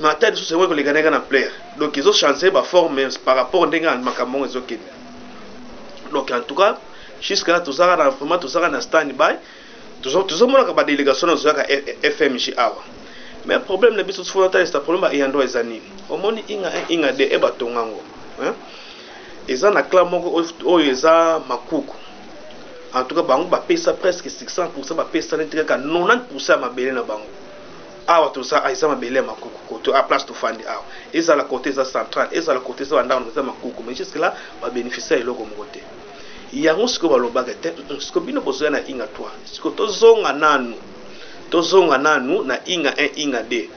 matadi 0.00 0.36
susu 0.36 0.54
yango 0.54 0.64
ekoleka 0.64 0.90
ndenge 0.90 1.10
na 1.10 1.20
plaire 1.20 1.52
donc 1.78 1.96
ezochange 1.96 2.50
baforme 2.50 3.08
par 3.24 3.36
rapport 3.36 3.66
ndenge 3.68 3.86
na 3.86 3.96
makambo 3.96 4.38
yango 4.38 4.48
ezokende 4.50 4.90
donc 6.12 6.30
en 6.30 6.40
tout 6.40 6.58
cas 6.58 6.76
jusque 7.22 7.52
na 7.52 7.60
tozaka 7.60 7.96
na 7.96 8.10
vraiment 8.10 8.42
tozaka 8.42 8.68
na 8.68 8.80
stand 8.80 9.12
by 9.12 9.34
tozomonaka 10.02 10.72
badélégation 10.72 11.26
na 11.26 11.32
tozwaka 11.36 11.64
fmg 12.16 12.54
awa 12.56 12.82
mais 13.46 13.58
problème 13.62 13.96
na 13.96 14.02
biso 14.02 14.22
tofuna 14.22 14.48
talesa 14.48 14.80
problème 14.80 15.12
eyando 15.14 15.42
eza 15.42 15.62
nini 15.62 15.99
omoni 16.10 16.44
inga 16.48 16.68
un 16.68 16.84
inga 16.94 17.12
deux 17.12 17.28
ebatonga 17.34 17.82
ngo 17.86 18.00
eza 19.52 19.70
na 19.70 19.82
clan 19.82 20.08
moko 20.10 20.28
oyo 20.74 20.90
eza 20.92 21.40
makuku 21.48 21.94
en 22.94 23.04
tout 23.04 23.14
cas 23.14 23.22
bango 23.24 23.44
bapesa 23.46 23.92
presque 23.94 24.28
600 24.28 24.70
pourcent 24.74 24.96
bapesa 24.96 25.36
neti 25.36 25.56
kaka 25.56 25.76
90 25.78 26.26
pourcent 26.30 26.56
ya 26.56 26.58
mabele 26.58 26.92
na 26.92 27.02
bango 27.02 27.30
awa 28.06 28.28
toza 28.34 28.62
eza 28.70 28.88
mabele 28.88 29.16
ya 29.16 29.22
makuku 29.22 29.58
kote 29.68 29.92
a 29.94 30.02
place 30.02 30.24
tofandi 30.26 30.64
awa 30.66 30.82
ezala 31.12 31.44
kote 31.44 31.68
eza 31.70 31.84
central 31.84 32.28
ezala 32.32 32.60
kote 32.60 32.82
eza 32.82 32.96
bandako 32.96 33.30
eza 33.30 33.42
makuku 33.42 33.82
mais 33.82 33.96
jusque 33.98 34.18
là 34.18 34.34
babénéficie 34.62 35.14
ya 35.16 35.20
eloko 35.22 35.44
moko 35.44 35.64
te 35.72 35.80
yango 36.52 36.88
sikoyo 36.88 37.12
balobaka 37.12 37.54
te 37.54 37.70
mm, 37.70 37.84
mm, 37.90 38.00
sikoyo 38.00 38.24
bino 38.26 38.40
bozoya 38.40 38.70
na 38.70 38.80
inga 38.88 39.06
3 39.06 39.08
sikoyo 39.52 39.74
tozonga 39.74 40.32
nanu 40.32 40.74
tozonga 41.50 41.98
nanu 41.98 42.42
na 42.44 42.58
inga 42.66 42.90
1 42.90 43.10
inga 43.16 43.42
2 43.42 43.68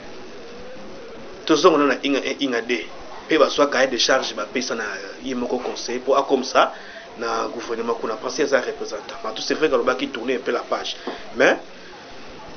tozongana 1.46 1.86
na 1.86 1.96
inga 2.04 2.20
1 2.20 2.36
inga 2.44 2.62
2 2.62 3.28
mpe 3.28 3.38
bazwa 3.38 3.68
kaye 3.70 3.88
de 3.88 3.98
charge 3.98 4.34
bapesa 4.36 4.76
na 4.76 4.84
ye 5.24 5.36
moko 5.36 5.58
conseil 5.60 6.00
mpo 6.00 6.18
akomisa 6.18 6.72
na 7.20 7.48
gouvernement 7.54 7.98
kuna 8.02 8.16
pensé 8.16 8.44
eza 8.44 8.60
représentant 8.62 9.16
matu 9.24 9.42
c'est 9.42 9.54
vrai 9.54 9.70
kalobaki 9.70 10.08
tourner 10.08 10.36
un 10.36 10.40
peu 10.44 10.52
la 10.52 10.60
page 10.66 10.96
mais 11.38 11.58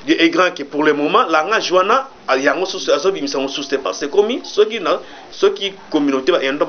ye 0.07 0.13
egrand 0.21 0.51
ke 0.51 0.63
pour 0.63 0.83
le 0.83 0.93
moment 0.93 1.23
langage 1.27 1.71
wana 1.71 2.07
yango 2.37 2.65
susu 2.65 2.91
azobimisa 2.91 3.37
mosusu 3.39 3.67
te 3.69 3.75
parce 3.77 4.03
ekomi 4.03 4.41
soki 4.43 4.79
na 4.79 4.99
soki 5.31 5.71
communauté 5.91 6.31
baendo 6.31 6.65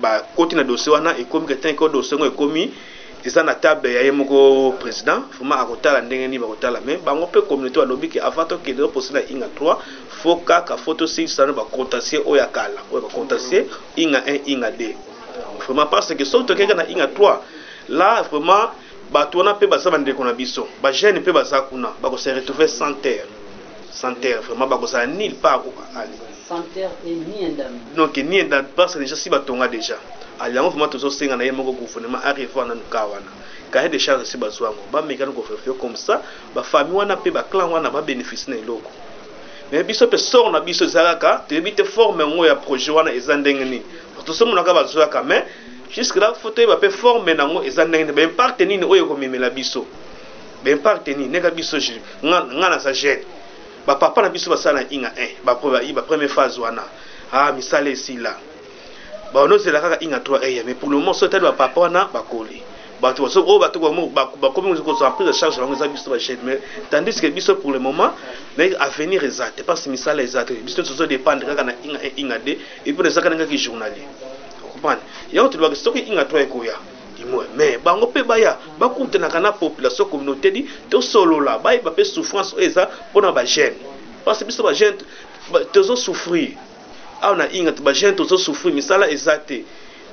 bakoti 0.00 0.56
na 0.56 0.64
dossier 0.64 0.92
wana 0.92 1.16
ekomi 1.18 1.46
ketin 1.46 1.70
eko 1.72 1.88
dossier 1.88 2.18
ngo 2.18 2.26
ekomi 2.26 2.72
eza 3.24 3.42
na 3.42 3.54
table 3.54 3.94
ya 3.94 4.02
ye 4.06 4.12
moko 4.12 4.72
président 4.78 5.22
vraiment 5.34 5.58
akotala 5.60 6.00
ndenge 6.00 6.26
nini 6.28 6.38
bakotala 6.38 6.80
me 6.86 6.94
bango 7.06 7.26
mpe 7.26 7.40
communauté 7.48 7.78
balobiki 7.82 8.18
avant 8.20 8.46
tokende 8.50 8.78
toposena 8.82 9.20
inga 9.32 9.46
3 9.46 9.76
fo 10.22 10.32
kaka 10.48 10.74
fo 10.76 10.94
tosilisa 10.94 11.42
bacontasier 11.60 12.20
oyo 12.30 12.36
ya 12.42 12.46
kala 12.56 12.80
oyo 12.92 13.00
bacontasier 13.06 13.64
inga 14.02 14.20
1 14.26 14.40
inga 14.54 14.68
2 14.70 14.94
vraiment 15.64 15.86
parce 15.90 16.14
que 16.14 16.24
soki 16.24 16.46
tokeka 16.46 16.74
na 16.74 16.84
inga 16.92 17.06
3 17.06 17.38
la 17.88 18.22
vraiment 18.22 18.70
bato 19.12 19.38
wana 19.38 19.54
mpe 19.54 19.66
baza 19.66 19.90
bandeko 19.90 20.24
na 20.24 20.32
biso 20.32 20.68
bagene 20.82 21.20
mpe 21.20 21.32
baza 21.32 21.60
kuna 21.62 21.88
bakosa 22.02 22.34
retrouve 22.34 22.66
sans 22.68 22.94
terre 23.02 23.26
sans 23.90 24.14
terre 24.14 24.40
vraiment 24.46 24.68
bakozala 24.70 25.06
nile 25.06 25.34
part 25.42 25.64
ali 25.98 26.14
donc 27.96 28.16
ni 28.16 28.38
enda 28.40 28.62
parce 28.76 28.94
que 28.94 29.00
déjà 29.00 29.16
si 29.16 29.28
batonga 29.28 29.66
déjà 29.68 29.96
Ah, 30.40 30.48
yango 30.48 30.70
vraimen 30.70 30.90
tozosenga 30.90 31.36
na 31.36 31.44
ye 31.44 31.50
moko 31.52 31.72
gouvernement 31.72 32.20
arrive 32.24 32.50
wana 32.54 32.74
nuka 32.74 33.04
wana 33.06 33.26
kaye 33.72 33.88
de 33.88 33.98
charge 33.98 34.24
si 34.24 34.36
bazwa 34.38 34.68
yango 34.68 34.82
bamekani 34.92 35.32
koverifie 35.32 35.74
comme 35.80 35.96
ça 35.96 36.22
bafami 36.54 36.92
wana 36.92 37.16
mpe 37.16 37.30
baclan 37.32 37.68
wana 37.72 37.90
babénéficie 37.90 38.48
na 38.50 38.56
eloko 38.56 38.88
mais 39.72 39.82
biso 39.82 40.06
mpe 40.06 40.16
sor 40.18 40.52
na 40.52 40.60
biso 40.60 40.84
eza 40.84 41.02
kaka 41.02 41.42
toyebi 41.48 41.74
te 41.74 41.82
forme 41.84 42.20
yango 42.22 42.46
ya 42.46 42.54
projet 42.54 42.92
wana 42.94 43.12
eza 43.12 43.36
ndenge 43.36 43.64
nini 43.64 43.82
tosomonaka 44.24 44.72
bazwaka 44.74 45.22
mais 45.24 45.42
jusque 45.90 46.16
là 46.20 46.32
fo 46.34 46.50
toyeba 46.50 46.76
mpe 46.76 46.88
forme 46.90 47.34
nango 47.34 47.64
eza 47.64 47.84
ndenge 47.84 48.04
nini 48.04 48.12
baimpacte 48.16 48.64
nini 48.64 48.84
oyo 48.86 49.04
ekomemela 49.06 49.50
biso 49.50 49.86
baimpacte 50.64 51.16
nini 51.18 51.26
ndenge 51.28 51.50
biso 51.50 51.76
nga 52.24 52.68
naza 52.70 52.92
gene 52.92 53.22
bapapa 53.86 54.22
na 54.22 54.28
biso 54.28 54.48
basala 54.50 54.80
na 54.82 54.86
inga 54.90 55.12
1 55.44 55.92
bapremier 55.94 56.28
phase 56.28 56.60
wana 56.60 56.84
ah 57.32 57.50
misala 57.52 57.90
esila 57.90 58.38
baonozela 59.32 59.80
kaka 59.80 60.00
inga 60.04 60.18
3 60.20 60.42
eya 60.44 60.62
mais 60.64 60.74
pour 60.76 60.90
le 60.90 60.96
moment 60.96 61.12
soki 61.12 61.32
tali 61.32 61.42
bapapa 61.44 61.80
wana 61.80 62.08
bakoli 62.12 62.62
bato 63.00 63.24
oyo 63.24 63.58
bato 63.58 63.78
bakomi 64.40 64.78
kozwa 64.80 65.10
prise 65.16 65.28
de 65.32 65.38
charge 65.38 65.58
bango 65.60 65.74
eza 65.74 65.86
biso 65.88 66.10
bagme 66.10 66.58
tandis 66.90 67.20
que 67.20 67.26
biso 67.30 67.54
pour 67.56 67.72
le 67.72 67.78
moment 67.78 68.12
nayebi 68.56 68.76
avenir 68.76 69.22
eza 69.24 69.50
te 69.54 69.62
parce 69.62 69.86
misala 69.88 70.22
eza 70.22 70.44
te 70.44 70.54
biso 70.54 70.80
nyonso 70.80 70.92
tozodépendre 70.94 71.46
kaka 71.46 71.62
na 71.64 71.72
inga 71.84 71.98
inga 72.16 72.38
de 72.38 72.58
epuis 72.86 73.06
eza 73.08 73.20
kana 73.22 73.36
kaki 73.36 73.58
journalier 73.58 74.06
comprendre 74.72 75.02
yango 75.32 75.48
tolobaka 75.48 75.74
soki 75.76 76.06
inga 76.08 76.24
3 76.24 76.40
ekoya 76.44 76.74
imwe 77.22 77.44
mais 77.56 77.78
bango 77.84 78.06
mpe 78.06 78.22
baya 78.22 78.56
bakutanaka 78.78 79.40
na 79.40 79.52
population 79.52 80.06
communauté 80.06 80.50
di 80.52 80.64
tosolola 80.90 81.58
bayeba 81.58 81.90
mpe 81.90 82.04
souffrance 82.04 82.54
oyo 82.56 82.64
eza 82.66 82.88
mpona 83.10 83.32
bajeune 83.32 83.76
parce 84.24 84.42
biso 84.44 84.62
bajeune 84.62 84.96
tozosouffrir 85.72 86.50
awa 87.20 87.36
na 87.36 87.44
hinga 87.46 87.72
bagene 87.82 88.16
tozosufrir 88.16 88.74
misala 88.74 89.10
eza 89.10 89.38
te 89.46 89.64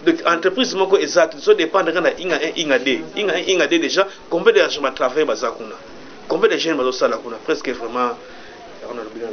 donc 0.06 0.22
entreprise 0.26 0.76
moko 0.78 0.96
eza 0.98 1.28
te 1.30 1.38
tozodépendre 1.38 1.94
kaka 1.94 2.02
na 2.10 2.12
hinga 2.22 2.38
1 2.38 2.56
hinga 2.58 2.78
2 2.78 3.02
hinga 3.16 3.34
1 3.34 3.50
hinga 3.50 3.66
2 3.68 3.80
déjà 3.86 4.04
combien 4.30 4.54
de 4.54 4.60
argent 4.62 4.82
batravaille 4.82 5.26
baza 5.30 5.52
kuna 5.52 5.76
combien 6.28 6.50
de 6.50 6.58
jeune 6.58 6.78
bazosala 6.78 7.18
kuna 7.18 7.38
presque 7.46 7.70
vraiment 7.70 8.18
on 8.90 8.98
a 8.98 9.04
le 9.04 9.10
bilan 9.14 9.30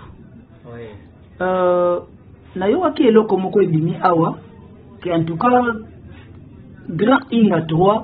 oui. 0.73 0.87
uh, 1.40 1.97
nayokaki 2.54 3.09
eloko 3.09 3.37
moko 3.37 3.61
ebimi 3.62 3.97
awa 4.02 4.38
qui 5.02 5.11
en 5.12 5.25
tout 5.25 5.37
cas 5.37 5.49
grand 6.88 7.21
ira 7.30 7.61
3 7.61 8.02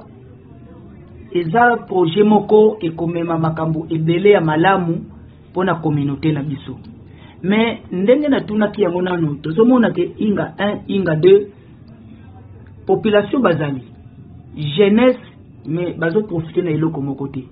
eza 1.32 1.76
projet 1.88 2.22
moko 2.24 2.76
ekomema 2.80 3.38
makambo 3.38 3.86
ebele 3.90 4.30
ya 4.30 4.40
malamu 4.40 5.04
mpona 5.50 5.74
communauté 5.74 6.32
na 6.32 6.42
biso 6.42 6.78
me 7.42 7.82
ndenge 7.92 8.28
natunaki 8.28 8.82
yango 8.82 9.02
nano 9.02 9.34
tozomona 9.42 9.90
ke 9.90 10.12
inga 10.18 10.54
1 10.58 10.78
inga 10.88 11.14
2 11.14 11.46
population 12.86 13.42
bazali 13.42 13.82
jeunesse 14.76 15.20
me 15.66 15.92
bazoprofite 15.98 16.62
na 16.62 16.70
eloko 16.70 17.00
moko 17.02 17.28
te 17.28 17.44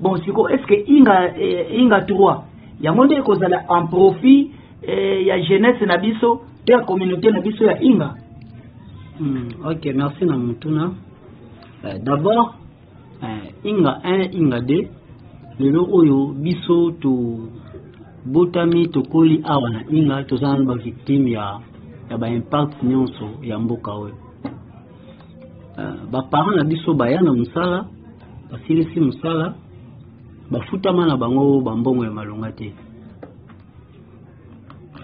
bon 0.00 0.18
siko 0.24 0.48
estce 0.48 0.66
que 0.66 0.84
inga, 0.92 1.36
eh, 1.38 1.66
inga 1.78 2.00
3 2.00 2.40
yango 2.80 3.04
nde 3.04 3.14
ekozala 3.16 3.64
en 3.68 3.86
profit 3.86 4.50
eh, 4.82 5.26
ya 5.26 5.38
jeunesse 5.40 5.86
na 5.86 5.98
biso 5.98 6.40
to 6.64 6.72
ya 6.72 6.80
communauté 6.80 7.30
na 7.30 7.40
biso 7.40 7.64
ya 7.64 7.78
inga 7.82 8.14
Mm, 9.20 9.66
ok, 9.66 9.82
merci 9.94 10.24
Namoutuna. 10.24 10.94
Euh, 11.84 11.98
D'abord, 12.06 12.54
euh, 13.22 13.44
Inga 13.68 13.98
1, 14.04 14.30
Inga 14.32 14.58
2, 14.58 14.86
lelo 15.58 15.82
oyo 15.92 16.18
biso 16.38 16.92
tobotami 17.02 18.86
tokoli 18.88 19.42
awa 19.44 19.70
na 19.70 19.80
inga 19.90 20.24
toza 20.24 20.46
nano 20.46 20.64
bavictime 20.64 21.30
ya, 21.30 21.58
ya 22.10 22.18
baimpact 22.18 22.82
nyonso 22.82 23.28
ya 23.42 23.58
mboka 23.58 23.90
oyo 23.92 24.14
uh, 25.80 25.98
baparent 26.12 26.54
na 26.56 26.64
biso 26.64 26.94
baya 26.94 27.20
na 27.20 27.32
mosala 27.34 27.84
basilisi 28.50 29.00
mosala 29.00 29.54
bafutama 30.50 31.06
na 31.06 31.16
bango 31.16 31.60
bambongo 31.60 32.04
ya 32.04 32.10
malonga 32.10 32.52
te 32.52 32.68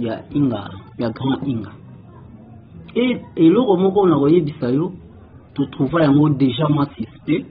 ya 0.00 0.24
inga 0.34 0.62
ya 0.98 1.08
grand 1.12 1.42
inga 1.46 1.72
e 2.96 3.06
eloko 3.36 3.76
moko 3.76 4.06
na 4.08 4.16
koyebisa 4.18 4.72
yo 4.72 4.92
totrouva 5.54 6.02
yango 6.02 6.28
déjà 6.40 6.68
masiste 6.72 7.44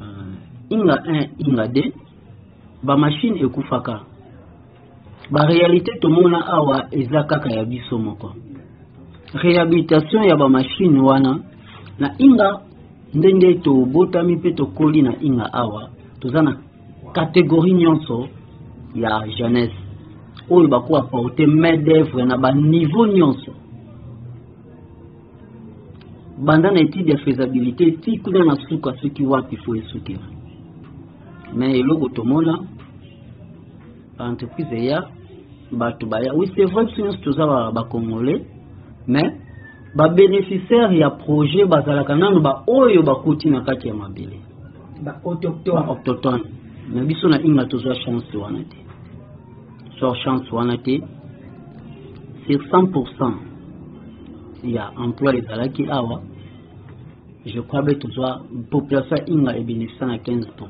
uh, 0.00 0.34
inga 0.70 0.94
1 0.94 1.28
inga 1.42 1.64
2 1.66 1.92
bamashine 2.86 3.40
ekufaka 3.42 4.00
barealité 5.30 5.98
tomona 5.98 6.46
awa 6.46 6.86
eza 6.90 7.22
kaka 7.22 7.50
ya 7.50 7.64
biso 7.64 7.98
moko 7.98 8.34
réhabilitation 9.34 10.22
ya 10.24 10.36
bamashine 10.36 11.00
wana 11.00 11.40
na 11.98 12.14
inga 12.18 12.60
ndenge 13.14 13.54
tobotami 13.54 14.36
mpe 14.36 14.50
tokoli 14.50 15.02
na 15.02 15.14
inga 15.22 15.52
awa 15.52 15.88
toza 16.20 16.42
na 16.42 16.56
katégorie 17.14 17.74
nyonso 17.74 18.28
ya 18.94 19.26
jeunesse 19.38 19.85
oyo 20.50 20.68
bako 20.68 20.96
aporte 20.96 21.40
main 21.46 21.76
d'œuvre 21.82 22.22
na 22.22 22.36
baniveau 22.38 23.06
nyonso 23.06 23.52
banda 26.38 26.70
na 26.70 26.80
étude 26.80 27.10
ya 27.10 27.18
faisabilité 27.18 27.96
ti 28.00 28.18
kuna 28.18 28.44
na 28.44 28.54
suka 28.68 28.92
soki 29.02 29.26
wapi 29.26 29.56
fo 29.56 29.74
esukela 29.74 30.22
mais 31.54 31.74
eloko 31.74 32.08
tomona 32.08 32.58
baentreprise 34.18 34.72
eya 34.76 35.08
bato 35.72 36.06
baya 36.06 36.34
oui 36.34 36.46
c'est 36.54 36.64
vrai 36.64 36.84
biso 36.86 37.02
nyonso 37.02 37.18
toza 37.24 37.70
bacongolais 37.72 38.42
mais 39.08 39.32
babénéficiaire 39.96 40.92
ya 40.92 41.10
projet 41.10 41.64
bazalaka 41.64 42.14
nano 42.16 42.40
baoyo 42.40 43.02
bakuti 43.02 43.50
na 43.50 43.60
kati 43.62 43.88
ya 43.88 43.94
mabele 43.94 44.40
baautochtone 45.02 46.42
mais 46.92 47.04
biso 47.06 47.28
na 47.28 47.42
inga 47.42 47.64
tozwa 47.66 47.94
chance 47.94 48.36
wana 48.36 48.58
te 48.62 48.85
Sorchant 49.98 50.44
Swanate, 50.50 51.02
sur 52.46 52.58
100%, 52.58 53.34
y 54.64 54.76
a 54.76 54.90
emploi 54.98 55.32
qui 55.74 55.88
awa 55.88 56.20
je 57.46 57.60
crois 57.60 57.82
que 57.84 57.92
la 58.20 58.40
population 58.70 59.16
inga 59.28 59.50
à 59.52 59.54
à 60.10 60.16
15% 60.18 60.68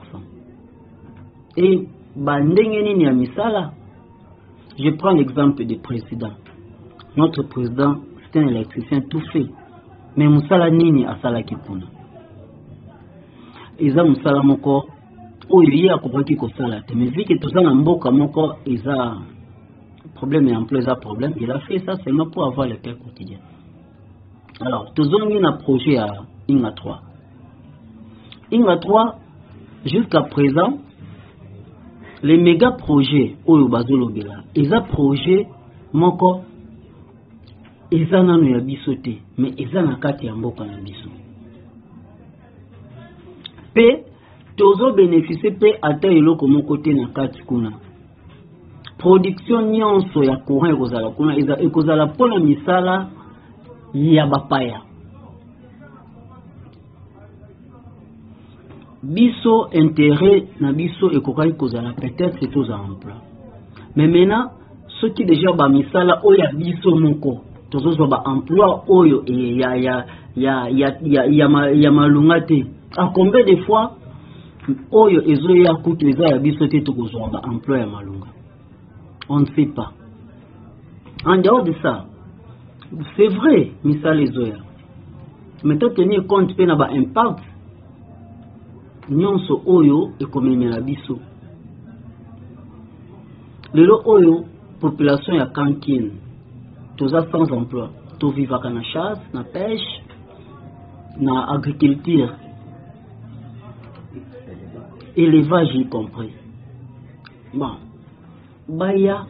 et 1.57 1.89
bah, 2.17 2.39
je 4.79 4.91
prends 4.91 5.13
l'exemple 5.13 5.65
du 5.65 5.79
président 5.79 6.33
notre 7.17 7.45
président 7.45 7.95
c'est 8.31 8.41
un 8.41 8.49
électricien 8.49 9.01
tout 9.09 9.23
fait 9.33 9.47
mais 10.17 10.29
musala 10.29 10.69
nini 10.71 11.05
nous. 11.05 11.43
kuna 11.67 11.89
eza 13.79 14.05
mosala 14.05 14.41
encore 14.47 14.87
oyo 15.51 15.73
ye 15.73 15.91
akoki 15.91 16.37
kosala 16.37 16.83
te 16.83 16.95
mais 16.95 17.11
vike 17.11 17.39
toza 17.41 17.61
na 17.61 17.75
mboka 17.75 18.11
moko 18.11 18.57
eza 18.67 19.17
problème 20.15 20.49
ya 20.51 20.57
emploi 20.59 20.81
eza 20.81 20.97
problème 20.97 21.33
il 21.41 21.51
a 21.51 21.61
fait 21.61 21.79
ça 21.87 21.97
seulement 22.05 22.27
pour 22.29 22.45
avoir 22.47 22.67
le 22.67 22.77
pain 22.77 22.95
quotidien 22.95 23.39
alors 24.61 24.93
tozongi 24.95 25.39
na 25.39 25.53
projet 25.53 25.93
ya 25.93 26.25
inga 26.49 26.73
3 26.73 27.03
inga 28.53 28.77
3 28.77 29.19
jusqu'à 29.85 30.23
présent 30.23 30.79
les 32.23 32.39
méga 32.39 32.73
projets, 32.73 33.37
oyo 33.47 33.69
bazolobela 33.69 34.43
eza 34.55 34.81
projet 34.81 35.47
moko 35.93 36.43
eza 37.93 38.23
nano 38.23 38.49
ya 38.49 38.59
biso 38.61 38.95
te 38.97 39.19
mais 39.39 39.55
eza 39.59 39.81
na 39.83 39.97
kati 39.97 40.27
ya 40.27 40.35
mboka 40.35 40.65
na 40.65 40.79
biso 40.83 41.09
pe 43.75 44.03
tozobénéfisie 44.59 45.51
mpe 45.57 45.69
ata 45.89 46.09
eloko 46.09 46.45
moko 46.49 46.77
te 46.77 46.93
na 46.95 47.07
kati 47.17 47.41
kuna 47.49 47.71
production 48.99 49.61
nyonso 49.71 50.23
ya 50.25 50.37
courant 50.47 50.73
ekozala 50.77 51.09
kuna 51.17 51.33
ekozala 51.65 52.07
mpona 52.07 52.37
misala 52.39 53.07
ya 53.95 54.27
bapaya 54.27 54.81
biso 59.03 59.69
intérêt 59.83 60.45
na 60.61 60.73
biso 60.73 61.07
ekokaki 61.17 61.53
kozala 61.61 61.93
peut-être 61.93 62.47
tozala 62.55 62.83
emploi 62.89 63.15
mais 63.97 64.09
maintenant 64.09 64.51
soki 65.01 65.25
déjà 65.25 65.53
bamisala 65.53 66.21
oyo 66.25 66.39
ya 66.43 66.51
biso 66.57 66.97
moko 66.99 67.45
tozozwa 67.71 68.07
baemploi 68.07 68.75
oyo 68.89 69.23
e, 69.27 69.37
ya, 69.61 69.71
ya, 69.77 69.97
ya, 70.37 70.55
ya, 70.71 70.95
ya, 71.05 71.23
ya, 71.25 71.49
ya, 71.49 71.71
ya 71.73 71.91
malonga 71.91 72.41
te 72.41 72.65
a 72.97 73.11
combien 73.15 73.45
de 73.45 73.57
fois 73.67 73.93
oyo 74.91 75.21
ezoya 75.33 75.75
kutu 75.75 76.09
eza 76.09 76.29
ya 76.29 76.39
biso 76.39 76.67
te 76.67 76.81
tokozwanga 76.81 77.41
emploi 77.49 77.81
ya 77.81 77.87
malonga 77.87 78.27
on 79.29 79.41
ne 79.43 79.47
sait 79.55 79.67
pas 79.75 79.93
en 81.25 81.37
dehors 81.41 81.63
de 81.65 81.73
ça 81.83 82.05
c'est 83.17 83.29
vrai 83.29 83.73
misala 83.85 84.23
ezoya 84.23 84.57
mais 85.65 85.79
totenir 85.79 86.27
compte 86.27 86.53
mpe 86.55 86.67
na 86.67 86.75
baimpact 86.77 87.43
nyonso 89.11 89.63
oyo 89.67 90.11
ekomemela 90.21 90.81
biso 90.81 91.19
lelo 93.75 94.03
oyo 94.05 94.45
population 94.81 95.37
ya 95.37 95.47
kankine 95.47 96.11
toza 96.97 97.27
sans 97.33 97.53
emploi 97.53 97.89
tovivaka 98.19 98.71
na 98.71 98.83
chasse 98.83 99.21
na 99.35 99.45
pêche 99.45 100.03
na 101.21 101.47
agriculture 101.55 102.35
élevage 105.17 105.75
y 105.79 105.85
compris 105.87 106.31
bon 107.55 107.77
baya 108.69 109.25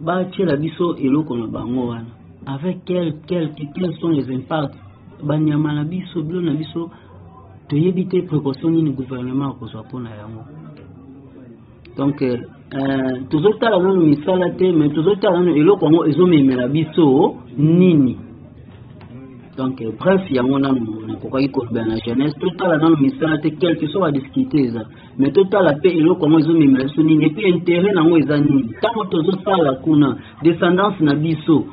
batiela 0.00 0.56
biso 0.56 0.96
eloko 0.96 1.36
na 1.36 1.46
bango 1.46 1.86
wana 1.88 2.06
avec 2.46 2.78
quel, 2.86 3.14
quel, 3.26 3.52
quels 3.54 3.94
sont 4.00 4.08
les 4.08 4.28
impacts 4.34 4.74
banyama 5.22 5.74
na 5.74 5.84
biso 5.84 6.22
bilo 6.22 6.40
na 6.40 6.52
biso 6.54 6.90
toyebi 7.68 8.06
te 8.06 8.22
précaution 8.22 8.70
nini 8.70 8.90
gouvernement 8.92 9.50
akozwa 9.50 9.82
mpona 9.84 10.10
yango 10.10 10.42
donc 11.98 12.22
euh, 12.22 12.36
euh, 12.72 13.22
tozotala 13.28 13.78
nano 13.78 14.00
misala 14.00 14.50
te 14.52 14.72
mais 14.72 14.88
tozotala 14.94 15.40
nano 15.40 15.56
eloko 15.56 15.84
yango 15.84 16.06
ezomemela 16.06 16.68
biso 16.68 17.36
nini 17.58 18.16
donc 19.56 19.80
euh, 19.82 19.90
bref 19.98 20.20
y 20.22 20.22
a 20.22 20.26
il 20.30 20.36
yango 20.46 20.58
nanu 20.58 21.06
nakokaki 21.08 21.48
koloba 21.48 21.82
la 21.84 21.96
jeunesse 21.98 22.34
dans 22.58 22.68
le 22.88 22.96
ministère 22.96 23.36
quel 23.42 23.56
quelque 23.58 23.86
soit 23.88 24.12
discuter 24.12 24.70
ça. 24.70 24.84
mais 25.18 25.26
la 25.26 25.32
paix 25.32 25.34
tout 25.34 25.40
à 25.40 25.44
totala 25.60 25.72
mpe 25.76 25.88
eloko 25.96 26.26
yango 26.26 26.38
ezomemela 26.38 26.84
intérêt 26.84 27.12
dans 27.20 27.24
epui 27.24 27.52
intere 27.52 27.92
nango 27.94 28.16
eza 28.16 28.38
nini 28.38 28.64
parle 28.80 29.08
tozosala 29.10 29.72
kuna 29.82 30.16
descendance 30.44 31.00
na 31.00 31.14
biso 31.14 31.66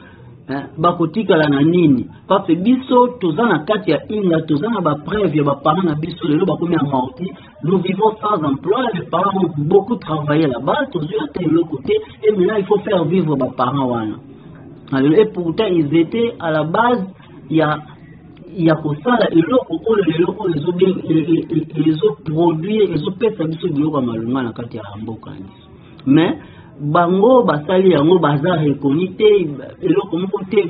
hein, 0.50 0.64
bakotika 0.78 1.38
na 1.38 1.62
nini 1.62 2.08
parce 2.28 2.48
que 2.48 2.54
biso 2.56 3.08
toza 3.22 3.44
a 3.48 3.60
kati 3.60 3.92
ya 3.92 4.00
inga 4.10 4.42
toza 4.42 4.70
ba 4.74 4.82
bapreve 4.82 5.38
ya 5.38 5.44
parents 5.64 5.86
na 5.86 5.96
biso 5.96 6.28
lelo 6.28 6.46
à 6.50 6.84
morti 6.92 7.28
nous 7.64 7.78
vivons 7.78 8.16
sans 8.22 8.44
emploi 8.44 8.80
les 8.96 9.06
parents 9.08 9.44
ont 9.46 9.52
beaucoup 9.56 9.98
travaillé 9.98 10.48
là-bas 10.48 10.80
tozwi 10.92 11.14
ils 11.42 11.48
l'ont 11.50 11.66
côté, 11.68 11.94
et 12.24 12.32
maintenant 12.32 12.56
il 12.58 12.66
faut 12.66 12.80
faire 12.80 13.04
vivre 13.06 13.36
baparent 13.38 13.88
wana 13.88 14.16
et 15.18 15.26
pourtant 15.26 15.66
ils 15.70 15.94
étaient 15.98 16.34
à 16.40 16.50
la 16.50 16.64
base 16.64 17.04
ya 17.50 17.78
ya 18.58 18.76
kosala 18.76 19.28
eloko 19.32 19.76
oyo 19.92 20.04
lelo 20.08 20.32
oyo 20.44 20.56
ezoproduire 20.56 21.22
e, 21.22 21.46
e, 21.50 21.58
e, 21.60 22.94
ezopesa 22.96 23.44
biso 23.48 23.68
biloko 23.70 23.98
ya 23.98 24.02
malonga 24.06 24.42
na 24.42 24.52
kati 24.54 24.78
ya 24.78 24.84
mboka 25.02 25.30
na 25.32 25.38
biso 25.40 25.70
mais 26.06 26.36
bango 26.94 27.44
basali 27.44 27.92
yango 27.92 28.20
baza 28.20 28.56
rekoni 28.56 29.08
te 29.18 29.30
eloko 29.84 30.18
moko 30.18 30.40
te 30.50 30.64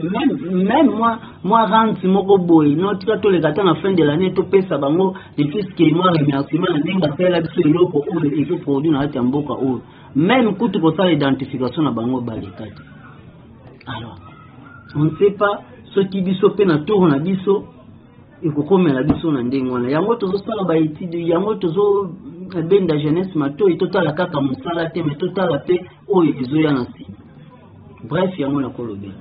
même 0.52 0.96
mwa 0.98 1.20
mwa 1.44 1.66
rente 1.66 2.08
moko 2.08 2.38
boye 2.38 2.76
no 2.76 2.96
tika 2.96 3.18
toleka 3.18 3.52
ta 3.54 3.64
na 3.64 3.76
fin 3.76 3.94
de 3.96 4.04
l'année 4.04 4.32
topesa 4.34 4.78
bango 4.78 5.14
de 5.38 5.44
puiske 5.44 5.94
mwa 5.94 6.12
remerciement 6.12 6.72
na 6.74 6.80
ndenge 6.80 7.06
asalela 7.08 7.42
biso 7.42 7.62
eloko 7.62 8.04
oyo 8.12 8.40
ezoproduire 8.42 8.98
na 8.98 9.02
kati 9.06 9.18
ya 9.18 9.24
mboka 9.24 9.54
oyo 9.54 9.82
même 10.16 10.54
kutu 10.56 10.82
kosala 10.82 11.12
identification 11.12 11.84
na 11.84 11.92
bango 11.92 12.22
baleka 12.22 12.64
te 12.66 12.74
alors 13.86 14.16
on 14.96 15.04
ne 15.04 15.10
sait 15.20 15.36
pas 15.38 15.60
soki 15.98 16.22
biso 16.22 16.48
mpe 16.50 16.66
na 16.66 16.78
tour 16.86 17.10
na 17.10 17.20
biso 17.20 17.64
ekokomela 18.44 19.04
biso 19.04 19.32
na 19.32 19.42
ndenge 19.44 19.72
wana 19.72 19.90
yango 19.90 20.16
tozosala 20.16 20.64
baétude 20.64 21.20
yango 21.28 21.56
tozobenda 21.56 22.96
eh, 22.96 23.02
jeunesse 23.02 23.36
matoi 23.36 23.78
totala 23.78 24.14
kaka 24.14 24.42
mosala 24.42 24.90
te 24.90 25.04
me 25.04 25.16
totala 25.16 25.58
mpe 25.64 25.76
oyo 26.16 26.32
ezoya 26.42 26.72
na 26.72 26.82
nsima 26.82 27.18
bref 28.10 28.40
yango 28.40 28.62
nakolobela 28.62 29.14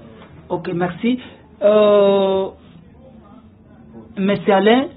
ok 0.49 0.73
merci 0.75 1.19
euh, 1.63 2.47
monsieur 4.19 4.55
alain 4.55 4.89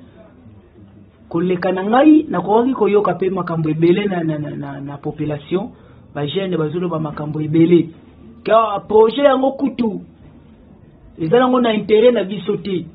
koleka 1.30 1.72
na 1.72 1.84
ngai 1.84 2.26
nakokaki 2.30 2.74
koyoka 2.74 3.16
mpe 3.16 3.30
makambo 3.30 3.70
ebele 3.70 4.06
na, 4.06 4.24
na, 4.24 4.38
na, 4.40 4.50
na, 4.50 4.80
na 4.82 4.98
population 4.98 5.70
bajeune 6.16 6.58
bazoloba 6.58 7.00
makambo 7.00 7.42
ebele 7.42 7.90
ka 8.44 8.80
projet 8.88 9.26
yango 9.26 9.52
kutu 9.52 10.02
eza 11.20 11.38
yango 11.38 11.62
na 11.62 11.74
intere 11.74 12.12
na 12.12 12.24
biso 12.24 12.58
te 12.58 12.86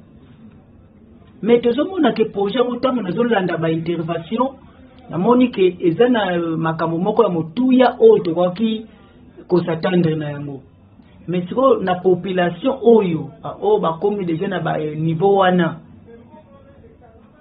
me 1.43 1.59
tozomona 1.61 2.13
ke 2.13 2.25
projet 2.33 2.57
yango 2.59 2.77
ntango 2.77 3.03
nazolanda 3.03 3.57
baintervention 3.57 4.49
namoni 5.11 5.51
ke 5.53 5.77
eza 5.89 6.09
na 6.09 6.33
euh, 6.37 6.57
makambo 6.59 6.99
moko 6.99 7.23
ya 7.23 7.29
motuya 7.29 7.97
oyo 8.01 8.23
tokoki 8.23 8.87
kosatandre 9.49 10.17
na 10.17 10.31
yango 10.31 10.63
me 11.29 11.47
sikoyo 11.49 11.83
na 11.83 11.95
population 11.95 12.79
oyo 12.83 13.31
oyo 13.63 13.79
bakomi 13.81 14.25
deja 14.25 14.49
na 14.49 14.61
baniveau 14.61 15.31
euh, 15.31 15.39
wana 15.39 15.79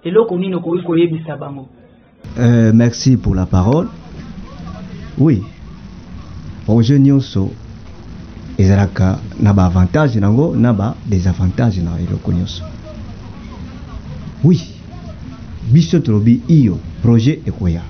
eloko 0.03 0.37
nini 0.37 0.55
okoki 0.55 0.83
koyebisa 0.83 1.35
bango 1.37 1.67
Euh, 2.39 2.71
merci 2.73 3.17
pour 3.17 3.35
la 3.35 3.45
parole. 3.45 3.85
Oui, 5.19 5.43
projet 6.65 6.97
Nyonso 6.97 7.49
ezalaka 8.57 9.19
na 9.39 9.53
baavantage 9.53 10.19
nango 10.19 10.55
na 10.55 10.73
badesavantage 10.73 11.81
na 11.81 11.91
eloko 11.99 12.31
nyonso 12.33 12.63
wi 14.43 14.61
biso 15.73 15.99
tolobi 15.99 16.41
iyo 16.47 16.77
projet 17.01 17.47
ekoya 17.47 17.81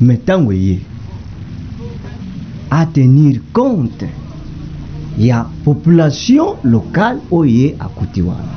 me 0.00 0.14
ntango 0.14 0.52
eye 0.52 0.78
atenir 2.70 3.40
compte 3.52 4.08
ya 5.18 5.44
population 5.64 6.56
locale 6.64 7.20
oyo 7.30 7.50
ye 7.50 7.74
akuti 7.78 8.22
wana 8.22 8.54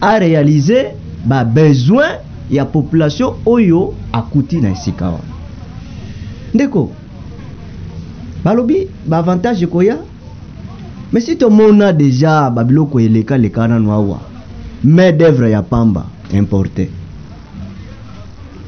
arealize 0.00 0.94
babesoin 1.26 2.18
ya 2.50 2.64
population 2.64 3.34
oyo 3.46 3.94
akuti 4.12 4.60
na 4.60 4.70
esika 4.70 5.06
wana 5.10 5.32
ndeko 6.54 6.90
balobi 8.44 8.88
baavantage 9.06 9.64
ekoya 9.64 9.96
me 11.12 11.20
si 11.20 11.36
tomona 11.36 11.92
deja 11.92 12.50
babiloko 12.50 13.00
elekaleka 13.00 13.68
nano 13.68 13.92
awa 13.92 14.18
main 14.84 15.12
d'œuvre 15.12 15.46
ya 15.50 15.62
pamba 15.62 16.06
importe 16.34 16.88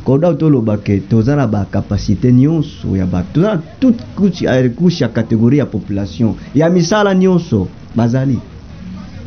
koda 0.05 0.35
toloba 0.35 0.77
ke 0.79 1.01
toza 1.09 1.37
na 1.37 1.47
bakapasité 1.47 2.33
nyonso 2.33 2.95
ya 2.97 3.07
bato 3.07 3.33
toza 3.41 3.55
na 3.55 3.61
toute 3.81 4.03
eh, 4.47 4.71
couche 4.77 5.01
ya 5.01 5.09
catégorie 5.09 5.59
ya 5.59 5.67
population 5.67 6.35
ya 6.55 6.71
misala 6.71 7.15
nyonso 7.15 7.69
bazali 7.97 8.39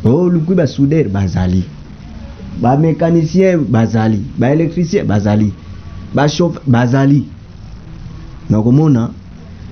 olukui 0.05 0.53
oh, 0.53 0.57
basudere 0.57 1.09
bazali 1.09 1.63
bamécanicien 2.61 3.59
bazali 3.67 4.21
baélectricien 4.37 5.03
bazali 5.05 5.51
bachauffe 6.15 6.59
bazali 6.67 7.25
nakomona 8.49 9.11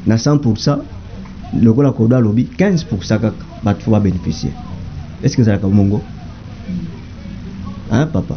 na 0.07 0.15
100% 0.15 0.79
lokola 1.61 1.91
kodo 1.91 2.15
alobi 2.15 2.47
15% 2.57 2.85
kaka 3.19 3.31
bato 3.63 3.91
que 4.23 4.31
ça 4.31 4.47
estce 5.23 5.39
ezalaka 5.41 5.67
bongo 5.67 6.01
hein, 7.91 8.07
papa 8.13 8.35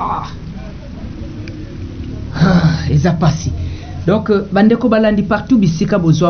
ah. 0.00 0.26
Ah, 2.34 2.96
ça 2.98 3.12
passe 3.12 3.50
donc 4.06 4.30
euh, 4.30 4.44
bandeko 4.52 4.88
balandi 4.88 5.22
partout 5.22 5.58
bisika 5.58 5.98
Bozo 5.98 6.28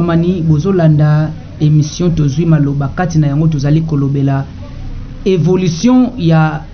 Landa, 0.73 1.31
émission 1.61 2.11
Tozui 2.11 2.45
maloba 2.45 2.93
kati 2.95 3.19
na 3.19 3.29
yango 3.29 3.47
tozali 3.49 3.83
kolobela 3.83 4.45
évolution 5.25 6.13
ya 6.19 6.65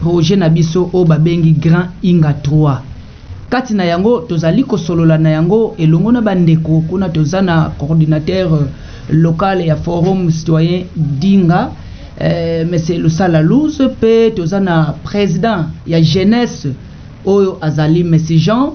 projet 0.00 0.36
na 0.36 0.48
biso 0.48 0.90
Bengi 1.22 1.54
grand 1.54 1.88
inga 2.02 2.32
3 2.32 2.80
kati 3.48 3.74
na 3.74 3.84
yango 3.84 4.20
tozali 4.20 4.64
kosolola 4.64 5.18
na 5.18 5.30
yango 5.30 5.74
elongo 5.78 6.12
na 6.12 6.20
bandeko 6.20 6.84
kuna 6.88 7.08
toza 7.08 7.42
na 7.42 7.70
coordinateur 7.78 8.52
euh, 8.52 8.68
local 9.10 9.60
ya 9.60 9.76
forum 9.76 10.30
citoyen 10.30 10.84
dinga 10.96 11.70
eh, 12.20 12.66
monsieur 12.70 12.98
losala 12.98 13.42
luse 13.42 13.86
mpe 13.86 14.30
toza 14.36 14.60
na 14.60 14.94
président 15.04 15.64
ya 15.86 16.00
jeunesse 16.02 16.68
oyo 17.26 17.58
azali 17.60 18.04
monsieur 18.04 18.40
jean 18.40 18.70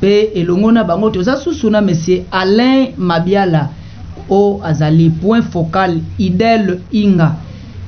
mpe 0.00 0.22
elongo 0.34 0.72
na 0.72 0.84
bango 0.84 1.10
toza 1.10 1.36
susu 1.36 1.70
na 1.70 1.80
monsieur 1.80 2.22
alain 2.30 2.88
mabiala 2.98 3.68
oyo 4.30 4.60
azali 4.66 5.10
point 5.10 5.44
focal 5.44 6.00
idele 6.18 6.80
inga 6.92 7.34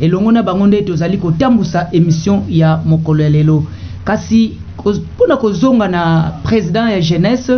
elongo 0.01 0.33
na 0.33 0.43
bango 0.43 0.67
nde 0.67 0.83
tozali 0.83 1.19
kotambusa 1.19 1.89
émission 1.93 2.43
ya 2.49 2.81
mokolo 2.85 3.23
ya 3.25 3.31
lelo 3.31 3.65
kasi 4.05 4.53
mpona 4.87 5.37
kozonga 5.37 5.89
na 5.89 6.33
président 6.43 6.87
ya 6.89 7.01
jeunesse 7.01 7.53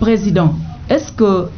président 0.00 0.54
est 0.88 0.98
ce 0.98 1.12
que 1.12 1.48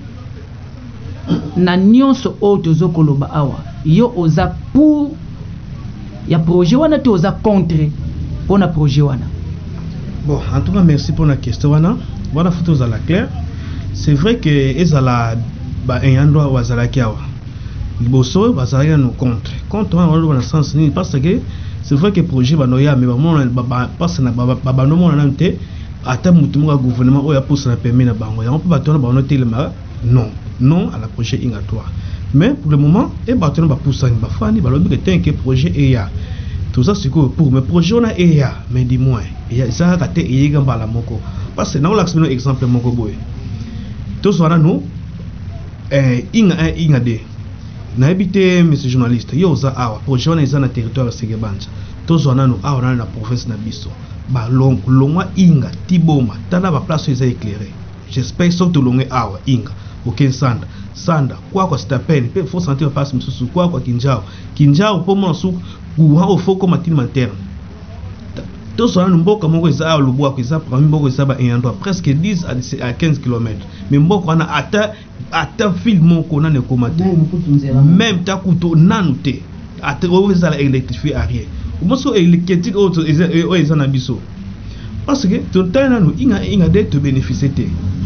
na 1.57 1.77
nyonso 1.77 2.37
oyo 2.41 2.57
tozo 2.63 2.89
koloba 2.89 3.29
awa 3.35 3.59
yo 3.85 4.13
oza 4.17 4.55
pour 4.73 5.11
ya 6.29 6.39
projet 6.39 6.77
wana 6.77 6.99
to 6.99 7.13
oza 7.13 7.33
contre 7.43 7.91
mpona 8.45 8.69
projet 8.69 9.03
wana 9.03 9.25
bon 10.27 10.39
en 10.55 10.61
tout 10.61 10.73
cas 10.73 10.83
merci 10.83 11.13
mpona 11.13 11.37
question 11.37 11.71
wana 11.71 11.97
wana 12.35 12.51
fo 12.51 12.65
tozala 12.65 12.99
clair 13.07 13.29
c'est 13.93 14.15
vrai 14.15 14.37
que 14.39 14.75
ezala 14.83 15.35
baeya 15.87 16.25
droit 16.27 16.51
bazalaki 16.53 17.01
awa 17.01 17.19
liboso 18.01 18.53
bazalaki 18.53 18.91
nano 18.91 19.11
contre 19.19 19.53
contre 19.69 19.97
wana 19.97 20.13
wana 20.27 20.35
na 20.41 20.43
sens 20.43 20.75
nini 20.75 20.91
parce 20.91 21.19
que 21.19 21.41
c'est 21.89 21.95
vrai 21.95 22.11
que 22.13 22.21
projet 22.21 22.57
va 22.57 22.67
ya 22.81 22.97
mais 22.97 23.07
bamona 23.07 23.47
passe 23.97 24.19
na 24.21 24.33
babando 24.33 24.97
mona 24.97 25.17
nanu 25.17 25.33
te 25.35 25.57
ata 26.05 26.33
motu 26.33 26.59
moko 26.59 26.73
ya 26.73 26.77
gouvernement 26.79 27.23
oyo 27.25 27.39
aposa 27.39 27.71
na 27.71 27.77
permis 27.77 28.05
na 28.05 28.13
bango 28.13 28.43
on 28.43 28.59
peut 28.59 28.69
battre 28.69 28.89
wana 28.91 28.99
bawana 28.99 29.21
otelemaka 29.21 29.73
non 30.05 30.29
non 30.61 30.91
à 30.93 30.99
la 30.99 31.07
projet 31.07 31.39
ingatoire 31.45 31.89
mais 32.35 32.55
pour 32.55 32.73
le 32.73 32.77
moment 32.77 33.13
e 33.29 33.35
bato 33.37 33.63
wana 33.63 33.75
ba 33.77 33.81
bafani 34.21 34.61
balobi 34.61 34.99
ke 34.99 35.19
que 35.21 35.31
projet 35.33 35.71
e 35.77 35.95
ça 35.95 36.93
c'est 36.93 37.03
sikoyo 37.03 37.29
pour 37.29 37.47
e 37.49 37.51
mais 37.53 37.63
projet 37.63 37.95
wana 37.95 38.19
eya 38.19 38.53
mais 38.69 38.85
du 38.85 38.99
moins 38.99 39.21
eza 39.49 39.93
kaka 39.93 40.09
te 40.09 40.21
eyeka 40.23 40.65
la 40.67 40.87
moko 40.89 41.21
parce 41.55 41.73
que 41.75 41.79
nakolakisa 41.79 42.17
bino 42.17 42.27
exemple 42.29 42.67
moko 42.67 42.91
boye 42.91 43.15
tozwa 44.23 44.59
nous 44.59 44.83
eh, 45.93 46.25
inga 46.35 46.55
inga 46.77 46.99
2 46.99 47.13
nayebi 47.99 48.27
te 48.29 48.63
monsieur 48.63 48.91
journaliste 48.91 49.33
yo 49.39 49.51
oza 49.53 49.73
awa 49.77 49.99
projet 50.01 50.27
wana 50.27 50.43
eza 50.43 50.59
na 50.61 50.69
territoire 50.69 51.11
ya 51.11 51.17
segebanja 51.17 51.69
tozwa 52.07 52.35
nano 52.35 52.59
awa 52.63 52.83
nano 52.83 52.97
na 52.97 53.07
province 53.07 53.49
na 53.49 53.57
biso 53.57 53.89
balongwa 54.29 55.29
inga 55.37 55.71
ti 55.87 55.99
boma 55.99 56.35
tala 56.51 56.71
baplace 56.73 57.09
oyo 57.09 57.15
eza 57.17 57.27
éclairé 57.27 57.71
j'espère 58.11 58.53
soki 58.53 58.73
tolonge 58.73 59.07
awa 59.11 59.39
inga 59.47 59.71
okei 60.07 60.29
nsanda 60.29 60.67
sanda 60.95 61.37
kuakua 61.53 61.79
sitapene 61.79 62.27
mpe 62.29 62.45
fo 62.45 62.61
sante 62.61 62.85
bapasi 62.85 63.17
mosusu 63.17 63.47
kuakua 63.47 63.81
kinjao 63.81 64.25
kinjao 64.55 64.99
mpo 64.99 65.15
mona 65.17 65.35
su 65.35 65.55
courant 65.97 66.29
oyo 66.29 66.39
fokoma 66.39 66.79
tina 66.79 66.97
manterne 66.97 67.46
tozala 68.77 69.09
na 69.09 69.17
mboka 69.17 69.49
moko 69.49 69.67
eza 69.69 69.89
awa 69.89 70.01
lubwaku 70.07 70.39
eza 70.45 70.57
parmi 70.61 70.87
mboka 70.89 71.09
eza 71.09 71.25
baendroit 71.31 71.77
presque 71.83 72.09
10 72.09 72.45
à 72.81 72.93
15 72.93 73.19
km 73.25 73.49
mais 73.91 74.01
mboka 74.07 74.27
wana 74.31 74.45
ata 74.61 74.93
ata 75.33 75.73
fil 75.73 76.01
moko 76.01 76.41
nani 76.41 76.57
ekoma 76.59 76.91
te 76.91 77.05
même 77.99 78.19
ta 78.25 78.37
kutu 78.37 78.77
nanu 78.77 79.13
te 79.25 79.43
ate 79.83 80.05
oyo 80.07 80.33
ezala 80.33 80.57
électrifie 80.59 81.15
arie 81.15 81.47
omoso 81.83 82.15
électrique 82.15 82.77
oyo 82.77 83.57
eza 83.61 83.75
na 83.77 83.87
biso 83.87 84.21
parce 85.07 85.27
que 85.29 85.39
totali 85.53 85.89
nanu 85.89 86.13
inga 86.53 86.69
de 86.69 86.83
tobénéficie 86.83 87.49
te 87.51 87.63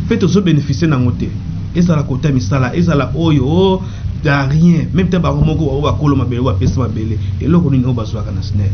mpe 0.07 0.17
tozobénéficie 0.19 0.87
nango 0.87 1.11
te 1.11 1.29
ezala 1.75 2.03
kota 2.03 2.29
misala 2.33 2.77
ezala 2.77 3.11
oyo 3.17 3.81
ya 4.25 4.47
rien 4.47 4.87
même 4.95 5.09
te 5.11 5.19
bango 5.19 5.45
moko 5.45 5.65
bao 5.67 5.81
bakolo 5.81 6.17
mabele 6.17 6.43
bapesa 6.43 6.81
mabele 6.81 7.19
eloko 7.41 7.71
nini 7.71 7.85
oyo 7.85 7.95
bazwaka 7.95 8.31
na 8.31 8.43
snare 8.43 8.71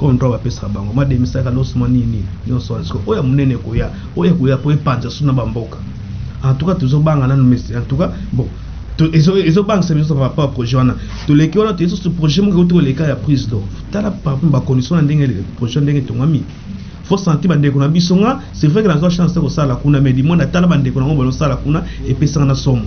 contrat 0.00 0.30
bapesaka 0.30 0.68
bango 0.68 0.92
mwa 0.92 1.04
demisaka 1.04 1.50
losima 1.50 1.88
nini 1.88 2.06
nini 2.06 2.22
nyonso 2.46 2.72
wana 2.72 2.84
sikoyo 2.86 3.04
oyo 3.06 3.22
monene 3.28 3.54
ekoya 3.58 3.86
oyo 4.18 4.30
ekoya 4.34 4.56
mpo 4.60 4.68
epanza 4.72 5.08
so 5.10 5.24
na 5.24 5.32
bamboka 5.32 5.76
en 6.44 6.54
tout 6.56 6.68
cas 6.68 6.78
tozobanga 6.80 7.26
nano 7.26 7.44
mesi 7.44 7.72
en 7.76 7.82
tout 7.84 7.98
cas 7.98 8.10
bon 8.32 8.46
ezobangisa 9.48 9.94
biso 9.94 10.14
par 10.14 10.24
rapport 10.28 10.44
a 10.44 10.48
projet 10.54 10.76
wana 10.76 10.94
toleki 11.26 11.58
wana 11.58 11.72
toyei 11.76 11.90
soso 11.90 12.10
projet 12.10 12.42
moko 12.44 12.58
euti 12.58 12.74
koleka 12.74 13.04
ya 13.08 13.16
prise 13.16 13.46
d'or 13.50 13.60
tala 13.92 14.10
par 14.10 14.32
rapport 14.34 14.50
bacondition 14.50 14.96
na 14.96 15.02
ndenge 15.02 15.28
projet 15.56 15.80
ndenge 15.80 15.98
etongami 16.00 16.42
fo 17.04 17.16
senti 17.16 17.48
bandeko 17.48 17.78
na 17.78 17.88
biso 17.88 18.16
nga 18.16 18.40
c'est 18.52 18.68
vrai 18.68 18.82
ke 18.82 18.88
nazwa 18.88 19.10
chance 19.10 19.34
te 19.34 19.38
kosala 19.40 19.76
kuna 19.76 20.00
mais 20.00 20.14
dimoi 20.16 20.36
natala 20.36 20.66
bandeko 20.66 21.00
nango 21.00 21.14
balosala 21.16 21.56
kuna 21.56 21.84
epesanga 22.08 22.46
na 22.46 22.54
somo 22.54 22.82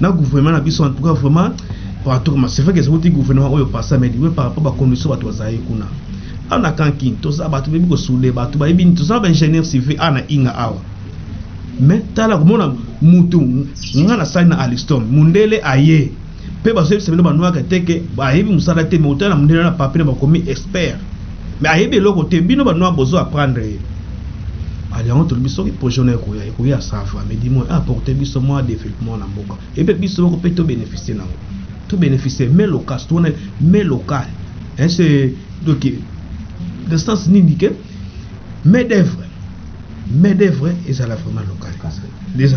na 0.00 0.10
gouvernement 0.10 0.52
na 0.52 0.60
biso 0.60 0.82
en 0.84 0.90
tout 0.92 1.02
cas 1.04 1.12
vraiment 1.12 1.50
c'est 2.48 2.62
vrai 2.62 2.72
ke 2.72 2.78
ezouti 2.78 3.10
gouvernement 3.10 3.52
oyo 3.52 3.66
pasa 3.66 3.98
mais 3.98 4.08
dimoi 4.08 4.30
par 4.30 4.44
rapport 4.46 4.64
bacondition 4.64 5.10
bato 5.10 5.26
bazalaki 5.26 5.58
kuna 5.68 5.84
awa 6.50 6.60
na 6.62 6.72
camp 6.72 6.96
kini 6.98 7.16
toza 7.16 7.48
bato 7.48 7.70
bayebi 7.70 7.88
kosule 7.88 8.32
bato 8.32 8.58
bayebi 8.58 8.84
nini 8.84 8.96
toza 8.96 9.20
baingénieur 9.20 9.64
civil 9.64 9.96
awa 10.00 10.10
na 10.10 10.20
hinga 10.28 10.54
awa 10.54 10.80
me 11.80 12.02
tala 12.14 12.38
komona 12.38 12.74
mutu 13.02 13.40
nga 13.96 14.16
nasali 14.16 14.48
na 14.48 14.58
alistom 14.58 15.04
mundele 15.10 15.60
aye 15.64 16.10
mpe 16.62 16.72
bazoyebisa 16.72 17.10
bino 17.10 17.22
banwaka 17.22 17.62
teke 17.62 18.02
ayebi 18.18 18.52
mosala 18.52 18.84
te 18.84 18.98
me 18.98 19.08
otala 19.08 19.34
na 19.34 19.40
mundele 19.40 19.62
na 19.62 19.70
papier 19.70 20.04
na 20.04 20.12
bakomi 20.12 20.44
expert 20.46 20.98
me 21.60 21.68
ayebi 21.68 21.96
eloko 21.96 22.24
te 22.24 22.40
bino 22.40 22.64
banwa 22.64 22.92
bozo 22.92 23.18
apprendre 23.18 23.66
ye 23.66 23.78
ali 24.92 25.08
yango 25.08 25.24
tolobi 25.24 25.48
soki 25.50 25.70
projet 25.70 26.04
na 26.04 26.12
ekoya 26.12 26.44
ekoki 26.44 26.68
ya 26.70 26.80
sava 26.80 27.24
me 27.28 27.34
di 27.36 27.48
moi 27.50 27.64
apporte 27.68 28.14
biso 28.14 28.40
mwa 28.40 28.62
développement 28.62 29.18
na 29.18 29.26
mboka 29.26 29.54
epe 29.76 29.94
biso 29.94 30.22
moko 30.22 30.36
mpe 30.36 30.50
tobénéficie 30.50 31.14
nango 31.14 31.34
tobénéficie 31.88 32.48
mai 32.48 32.66
local 32.66 33.00
wana 33.10 33.28
mai 33.60 33.82
local 33.84 34.26
ese 34.78 35.32
donc 35.66 35.84
le 36.90 36.96
sens 36.98 37.28
nini 37.28 37.56
et 38.70 38.88
ça 40.92 41.06
la 41.06 41.16
vraiment 41.16 41.40
local 41.48 41.72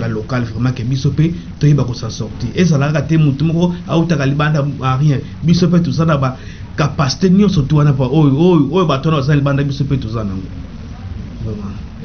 la 0.02 0.08
locale 0.08 0.44
vraiment 0.44 0.72
que 0.74 0.84
biso 0.84 1.12
mpe 1.12 1.28
toyeba 1.60 1.84
kosa 1.86 2.10
sortir 2.10 2.50
ezalaka 2.56 3.02
te 3.04 3.18
motu 3.18 3.46
moko 3.46 3.74
ta 4.08 4.26
libanda 4.26 4.66
à 4.82 4.98
rien 4.98 5.18
biso 5.44 5.68
mpe 5.68 5.80
toza 5.82 6.06
na 6.06 6.18
bacapacité 6.18 7.30
nyonso 7.30 7.62
tu 7.64 7.76
oh 7.78 7.82
oh 8.00 8.70
oh 8.70 8.80
wana 8.80 8.84
oh, 8.84 8.86
baza 8.86 9.32
na 9.32 9.36
libanda 9.36 9.64
biso 9.64 9.84
mpe 9.86 9.98
tout 10.00 10.10
ça 10.10 10.24
vraiment 10.24 10.42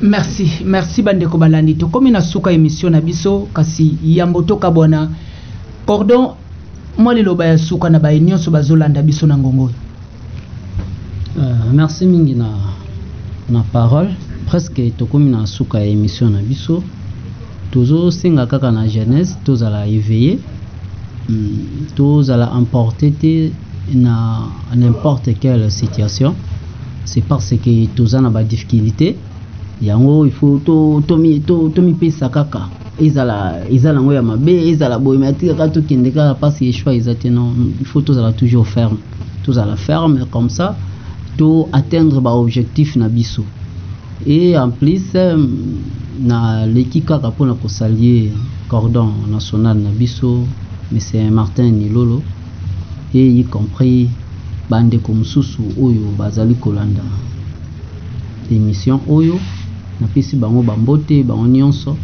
merci 0.00 0.48
merci 0.64 1.02
bandeko 1.02 1.38
balandi 1.38 1.76
comme 1.90 2.11
na 2.11 2.20
suka 2.20 2.52
émission 2.52 2.90
na 2.90 3.00
biso 3.00 3.48
kasi 3.52 3.98
yambo 4.04 4.42
bwana. 4.42 5.08
cordon 5.87 6.35
mwa 6.98 7.14
liloba 7.14 7.46
ya 7.46 7.58
suka 7.58 7.90
na 7.90 7.98
baye 7.98 8.20
nyonso 8.20 8.50
bazolanda 8.50 9.02
biso 9.02 9.26
na 9.26 9.37
ngongoyo 9.38 9.72
euh, 11.38 11.55
merci 11.73 12.05
mingi 12.07 12.35
na, 12.35 12.49
parole 13.73 14.09
presque 14.47 14.83
comme 15.11 15.31
na 15.31 15.47
suka 15.47 15.83
émission 15.83 16.29
na 16.29 16.40
biso 16.42 16.83
tozosenga 17.71 18.45
kaka 18.47 18.71
na 18.71 18.87
jeunesse 18.87 19.38
tozala 19.42 19.87
éveillé 19.88 20.38
hmm, 21.31 21.87
tozala 21.97 22.53
n'importe 24.77 25.38
quelle 25.40 25.71
situation 25.71 26.35
c'est 27.07 27.23
parce 27.23 27.55
que 27.57 27.87
toza 27.95 28.21
na 28.21 28.45
difficulté. 28.45 29.16
yango 29.81 30.27
il 30.27 30.33
faut 30.33 30.59
que 30.59 30.64
to, 31.01 31.62
to, 31.71 31.83
kaka 32.31 32.68
ezala 33.01 33.57
ya 33.71 34.21
mabe 34.23 34.49
ezala 34.68 35.01
il 35.40 35.57
faut 37.87 38.01
toujours 38.03 38.35
comme 40.31 40.51
ça 40.51 40.77
to 41.37 41.68
atteindre 41.73 42.21
baobjectif 42.21 42.97
na 42.97 43.09
biso 43.09 43.45
e 44.27 44.55
en 44.57 44.71
plus 44.71 45.14
euh, 45.14 45.37
naleki 46.21 47.03
kaka 47.03 47.31
mpona 47.31 47.55
kosalie 47.55 48.31
cordon 48.68 49.12
national 49.31 49.79
na 49.79 49.90
biso 49.90 50.45
monsieur 50.92 51.31
martin 51.31 51.73
nilolo 51.79 52.23
e 53.14 53.18
y 53.18 53.45
compris 53.45 54.09
bandeko 54.71 55.12
mosusu 55.12 55.62
oyo 55.81 56.12
bazali 56.18 56.55
kolanda 56.55 57.03
émission 58.51 59.01
oyo 59.09 59.38
napesi 60.01 60.37
bango 60.37 60.62
bambote 60.62 61.23
bango 61.23 61.47
nyonso 61.49 61.97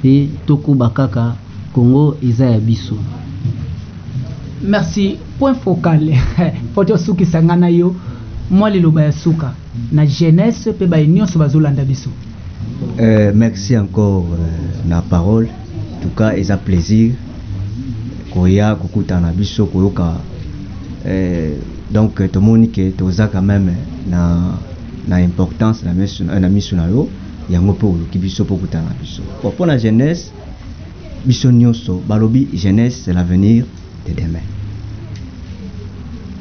mpe 0.00 0.28
tokoba 0.46 0.88
kaka 0.90 1.36
kongo 1.74 2.16
eza 2.22 2.46
ya 2.46 2.60
biso 2.60 2.94
merci 4.64 5.16
point 5.38 5.58
focal 5.58 6.10
po 6.74 6.84
tosukisa 6.84 7.42
ngai 7.42 7.58
na 7.60 7.68
yo 7.68 7.94
mwa 8.50 8.70
liloba 8.70 9.12
na 9.92 10.06
jeunesse 10.06 10.72
pe 10.72 10.86
ba 10.86 11.02
nyonso 11.06 11.38
bazolanda 11.38 11.84
biso 11.84 12.10
euh, 12.98 13.32
merci 13.34 13.76
encore 13.76 14.26
euh, 14.32 14.88
na 14.88 15.02
parole 15.02 15.48
en 15.96 16.02
tout 16.02 16.14
cas 16.16 16.36
eza 16.36 16.56
plaisir 16.56 17.12
koya 18.30 18.74
kokutana 18.74 19.32
biso 19.32 19.66
koyoka 19.66 20.12
euh, 21.06 21.56
donc 21.90 22.20
euh, 22.20 22.28
tomoni 22.28 22.68
ke 22.68 22.90
toza 22.96 23.28
quand 23.28 23.42
même 23.42 23.70
na, 24.08 24.58
na 25.06 25.16
importance 25.16 25.82
na 25.84 25.92
mission, 25.92 26.24
na, 26.26 26.48
mission 26.48 26.76
na 26.76 26.88
yo 26.88 27.08
yango 27.50 27.72
mpe 27.72 27.86
oluki 27.86 28.18
biso 28.18 28.44
mpo 28.44 28.54
okutana 28.54 28.84
na 28.88 28.94
biso 29.00 29.22
mpo 29.48 29.66
na 29.66 29.78
jeunesse 29.78 30.30
biso 31.24 31.50
nyonso 31.52 32.02
balobi 32.08 32.48
jeunesse 32.54 33.02
c'est 33.04 33.12
l'avenir 33.12 33.64
de 34.08 34.12
demain 34.12 34.44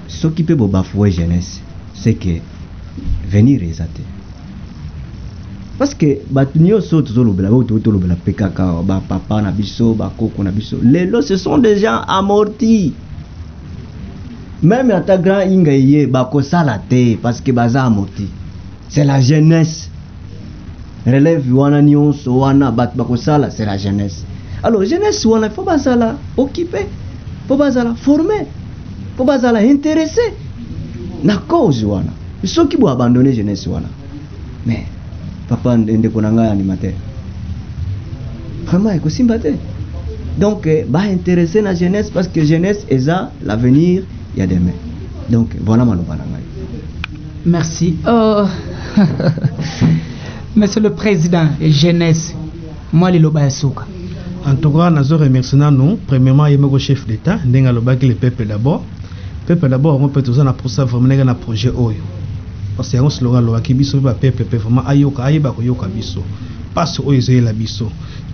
soki 0.07 0.43
mpe 0.43 0.51
bobafue 0.53 1.11
jeunesse 1.11 1.61
c'est 2.03 2.15
que 2.15 2.29
venir 3.29 3.61
eza 3.63 3.83
te 3.93 4.01
parce 5.77 5.93
que 5.95 6.19
bato 6.29 6.57
nyonso 6.59 7.01
tozolobela 7.03 7.51
oyo 7.51 7.79
tolobela 7.79 8.15
mpe 8.15 8.33
kaka 8.33 8.81
bapapa 8.83 9.41
na 9.41 9.51
biso 9.51 9.93
bakoko 9.93 10.43
na 10.43 10.51
biso 10.51 10.77
lelo 10.81 11.21
ce 11.21 11.37
sont 11.37 11.59
des 11.59 11.77
gens 11.79 12.01
amortis 12.07 12.93
même 14.63 14.91
ata 14.91 15.17
grand 15.17 15.41
hinga 15.47 15.73
eye 15.73 16.07
bakosala 16.07 16.79
te 16.89 17.15
parce 17.21 17.39
que 17.41 17.51
baza 17.51 17.83
amorti 17.85 18.27
c'est 18.89 19.03
la 19.03 19.21
jeunesse 19.21 19.89
relève 21.05 21.47
wana 21.53 21.81
nyonso 21.81 22.31
wana 22.39 22.71
bato 22.71 22.97
bakosala 22.97 23.51
c'est 23.51 23.65
la 23.65 23.77
jeunesse 23.77 24.25
alors 24.63 24.83
jeunesse 24.85 25.23
wana 25.25 25.49
fo 25.51 25.63
bazala 25.63 26.15
occupé 26.37 26.87
fo 27.47 27.55
bazala 27.57 27.93
formé 27.95 28.47
fo 29.17 29.23
bazala 29.23 29.59
intéressé 29.63 30.33
na 31.23 31.37
cause 31.47 31.85
wana 31.85 32.11
soki 32.45 32.77
bo 32.77 32.87
abandonner 32.89 33.33
jeunesse 33.35 33.67
wana 33.69 33.87
mais 34.65 34.85
papa 35.49 35.77
ndende 35.77 36.09
pas 36.09 36.19
un 36.19 36.37
animateur 36.41 36.93
vraiment 38.65 38.91
ekosimba 38.93 39.37
te 39.39 39.49
donc 40.39 40.65
à 40.65 40.71
eh, 40.73 41.61
na 41.61 41.73
jeunesse 41.75 42.09
parce 42.11 42.27
que 42.27 42.43
jeunesse 42.43 42.85
eza 42.89 43.31
l'avenir 43.43 44.03
il 44.35 44.37
y 44.37 44.39
ya 44.39 44.47
demain 44.47 44.71
donc 45.29 45.49
voilà 45.63 45.85
maloba 45.85 46.15
na 46.15 46.23
ngai 46.23 46.43
merci 47.45 47.95
oh. 48.07 48.45
monsieur 50.55 50.81
le 50.81 50.91
président 50.91 51.47
jeunesse 51.61 52.33
moi 52.91 53.11
liloba 53.11 53.41
ya 53.43 53.49
suka 53.49 53.85
en 54.45 54.55
tout 54.55 54.71
cas 54.71 54.89
nous 54.89 55.17
remercions 55.17 55.69
nous, 55.71 55.97
premièrement 56.07 56.43
a 56.45 56.49
le 56.49 56.77
chef 56.79 57.05
d'état 57.05 57.37
ndenge 57.45 57.67
alobaki 57.67 58.07
le 58.07 58.15
peuple 58.15 58.45
d'abord 58.45 58.83
peuple 59.45 59.67
d'abord 59.69 59.93
yango 59.95 60.07
mpe 60.07 60.21
toza 60.21 60.43
na 60.43 60.53
posa 60.53 60.85
vraiment 60.85 61.07
ndenge 61.07 61.23
na 61.23 61.33
projet 61.33 61.71
oyo 61.75 62.03
parce 62.77 62.93
yango 62.97 63.09
solongo 63.09 63.37
alobaki 63.37 63.73
biso 63.73 63.97
mpe 63.97 64.05
bapeuple 64.05 64.43
mpe 64.45 64.57
vraiment 64.57 64.87
ayoka 64.87 65.23
ayeba 65.23 65.51
koyoka 65.51 65.87
biso 65.87 66.19
mpasi 66.71 67.01
oyo 67.05 67.17
ezoyela 67.19 67.53
biso 67.53 67.89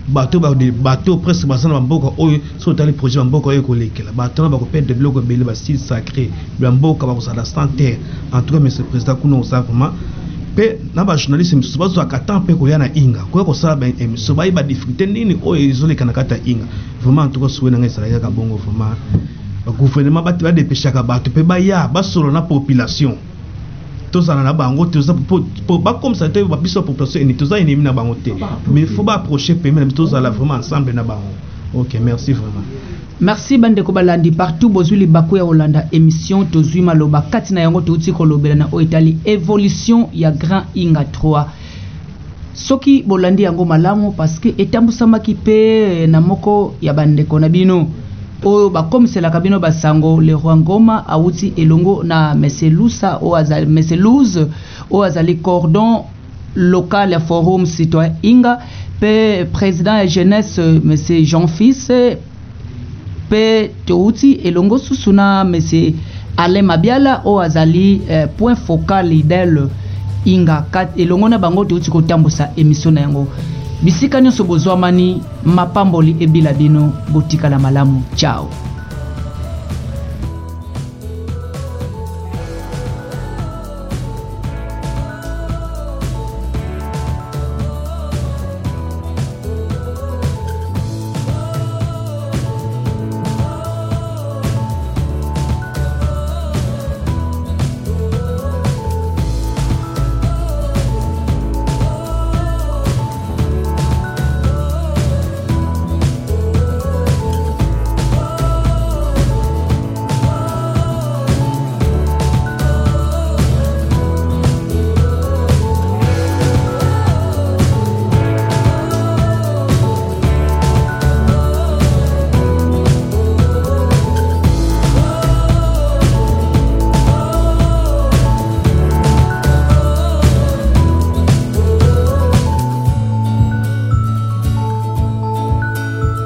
bato 0.08 0.38
bato 0.82 1.16
presque 1.16 1.46
baza 1.46 1.68
na 1.68 1.74
bamboka 1.74 2.12
oyo 2.18 2.38
soki 2.58 2.70
otali 2.70 2.92
projet 2.92 3.18
bamboka 3.20 3.48
oyo 3.48 3.60
ekolekela 3.60 4.12
bato 4.12 4.42
wana 4.42 4.56
bakopedre 4.56 4.94
biloko 4.94 5.18
ebele 5.20 5.44
basile 5.44 5.78
sacré 5.78 6.30
bamboka 6.60 7.06
bakozala 7.06 7.44
sans 7.44 7.68
terre 7.76 7.98
en 8.32 8.42
tout 8.42 8.54
cas 8.54 8.60
monsieur 8.60 8.84
président 8.84 9.16
kuna 9.16 9.36
oza 9.38 9.62
vraiment 9.62 9.90
mpe 10.54 10.78
na 10.94 11.04
bajournaliste 11.04 11.54
misusu 11.56 11.78
bazwaka 11.78 12.18
temps 12.20 12.40
mpe 12.40 12.54
koya 12.54 12.78
na 12.78 12.86
inga 12.94 13.20
koya 13.32 13.44
kosala 13.44 13.76
baémission 13.76 14.34
bayeba 14.36 14.62
difficulté 14.62 15.06
nini 15.06 15.38
oyo 15.44 15.70
ezoleka 15.70 16.04
na 16.04 16.12
kati 16.12 16.34
ya 16.34 16.40
inga 16.46 16.64
vraiment 17.02 17.22
en 17.24 17.28
tout 17.30 17.40
cas 17.40 17.48
sowe 17.48 17.70
na 17.70 17.78
ngai 17.78 17.86
ezala 17.86 18.08
kaka 18.10 18.30
bongo 18.30 18.56
vraiment 18.56 18.94
bagouvernement 19.68 20.22
badepeshaka 20.24 21.02
bato 21.02 21.30
mpe 21.30 21.42
baya 21.42 21.88
basolola 21.88 22.32
na 22.32 22.42
population 22.42 23.14
tozala 24.10 24.42
na 24.42 24.52
bango 24.52 24.86
te 24.86 24.98
po 25.66 25.78
bakomisa 25.78 26.28
te 26.28 26.40
biso 26.62 26.80
ya 26.80 26.86
population 26.86 27.22
ene 27.22 27.34
toza 27.36 27.58
enemi 27.58 27.82
na 27.82 27.92
bango 27.92 28.14
te 28.14 28.30
mais 28.70 28.86
faut 28.86 29.04
baapproche 29.04 29.52
peme 29.62 29.78
na 29.78 29.84
biso 29.84 29.96
tozala 29.96 30.30
vraiment 30.30 30.54
ensemble 30.54 30.92
na 30.94 31.02
bango 31.02 31.28
ok 31.74 31.98
merci 32.02 32.32
vraiment 32.32 32.64
merci 33.20 33.58
bandeko 33.58 33.92
balandi 33.92 34.30
partout 34.32 34.68
bozwi 34.70 34.96
libaku 34.96 35.36
ya 35.36 35.44
kolanda 35.44 35.86
émission 35.92 36.44
tozwi 36.46 36.80
maloba 36.80 37.20
kati 37.30 37.52
na 37.54 37.60
yango 37.60 37.80
touti 37.82 38.12
kolobela 38.12 38.54
na 38.54 38.68
oyo 38.72 38.86
etali 38.86 39.16
évolution 39.26 40.08
ya 40.14 40.30
grand 40.30 40.64
inga 40.74 41.02
3 41.04 41.44
soki 42.54 43.02
bolandi 43.06 43.42
yango 43.42 43.64
malamu 43.66 44.12
parce 44.16 44.40
que 44.40 44.48
etambusamaki 44.58 45.34
mpe 45.34 46.02
eh, 46.04 46.08
na 46.08 46.20
moko 46.20 46.74
ya 46.80 46.92
bandeko 46.94 47.38
na 47.38 47.48
bino 47.48 47.86
oyo 48.44 48.70
bakomiselaka 48.70 49.40
bino 49.40 49.58
basango 49.60 50.20
leroy 50.20 50.56
ngoma 50.56 51.08
awuti 51.08 51.52
elongo 51.56 52.02
na 52.04 52.34
meselusa 52.34 53.20
meselouze 53.66 54.46
oyo 54.90 55.04
azali 55.04 55.34
cordon 55.42 56.02
local 56.54 57.10
ya 57.10 57.20
forum 57.20 57.66
citoyen 57.66 58.12
inga 58.22 58.62
mpe 58.98 59.44
président 59.52 59.98
ya 59.98 60.06
jeunesse 60.06 60.60
monsieur 60.84 61.22
jean 61.24 61.48
fils 61.48 61.90
mpe 63.28 63.70
touti 63.84 64.32
elongo 64.32 64.78
susu 64.78 65.12
na 65.12 65.44
monsieur 65.44 65.92
alain 66.36 66.62
mabiala 66.64 67.22
oyo 67.24 67.40
azali 67.40 68.02
eh, 68.08 68.28
point 68.38 68.56
focal 68.58 69.12
idele 69.12 69.64
inga 70.24 70.66
elongo 70.96 71.28
na 71.28 71.38
bango 71.38 71.64
touti 71.64 71.90
kotambusa 71.90 72.50
émission 72.56 72.92
na 72.94 73.00
yango 73.00 73.26
bisika 73.82 74.20
nyonso 74.20 74.44
bozwama 74.44 74.90
ni 74.90 75.22
mapamboli 75.44 76.16
ebila 76.20 76.52
bino 76.52 76.92
botikala 77.08 77.58
malamu 77.58 78.02
ciao 78.16 78.67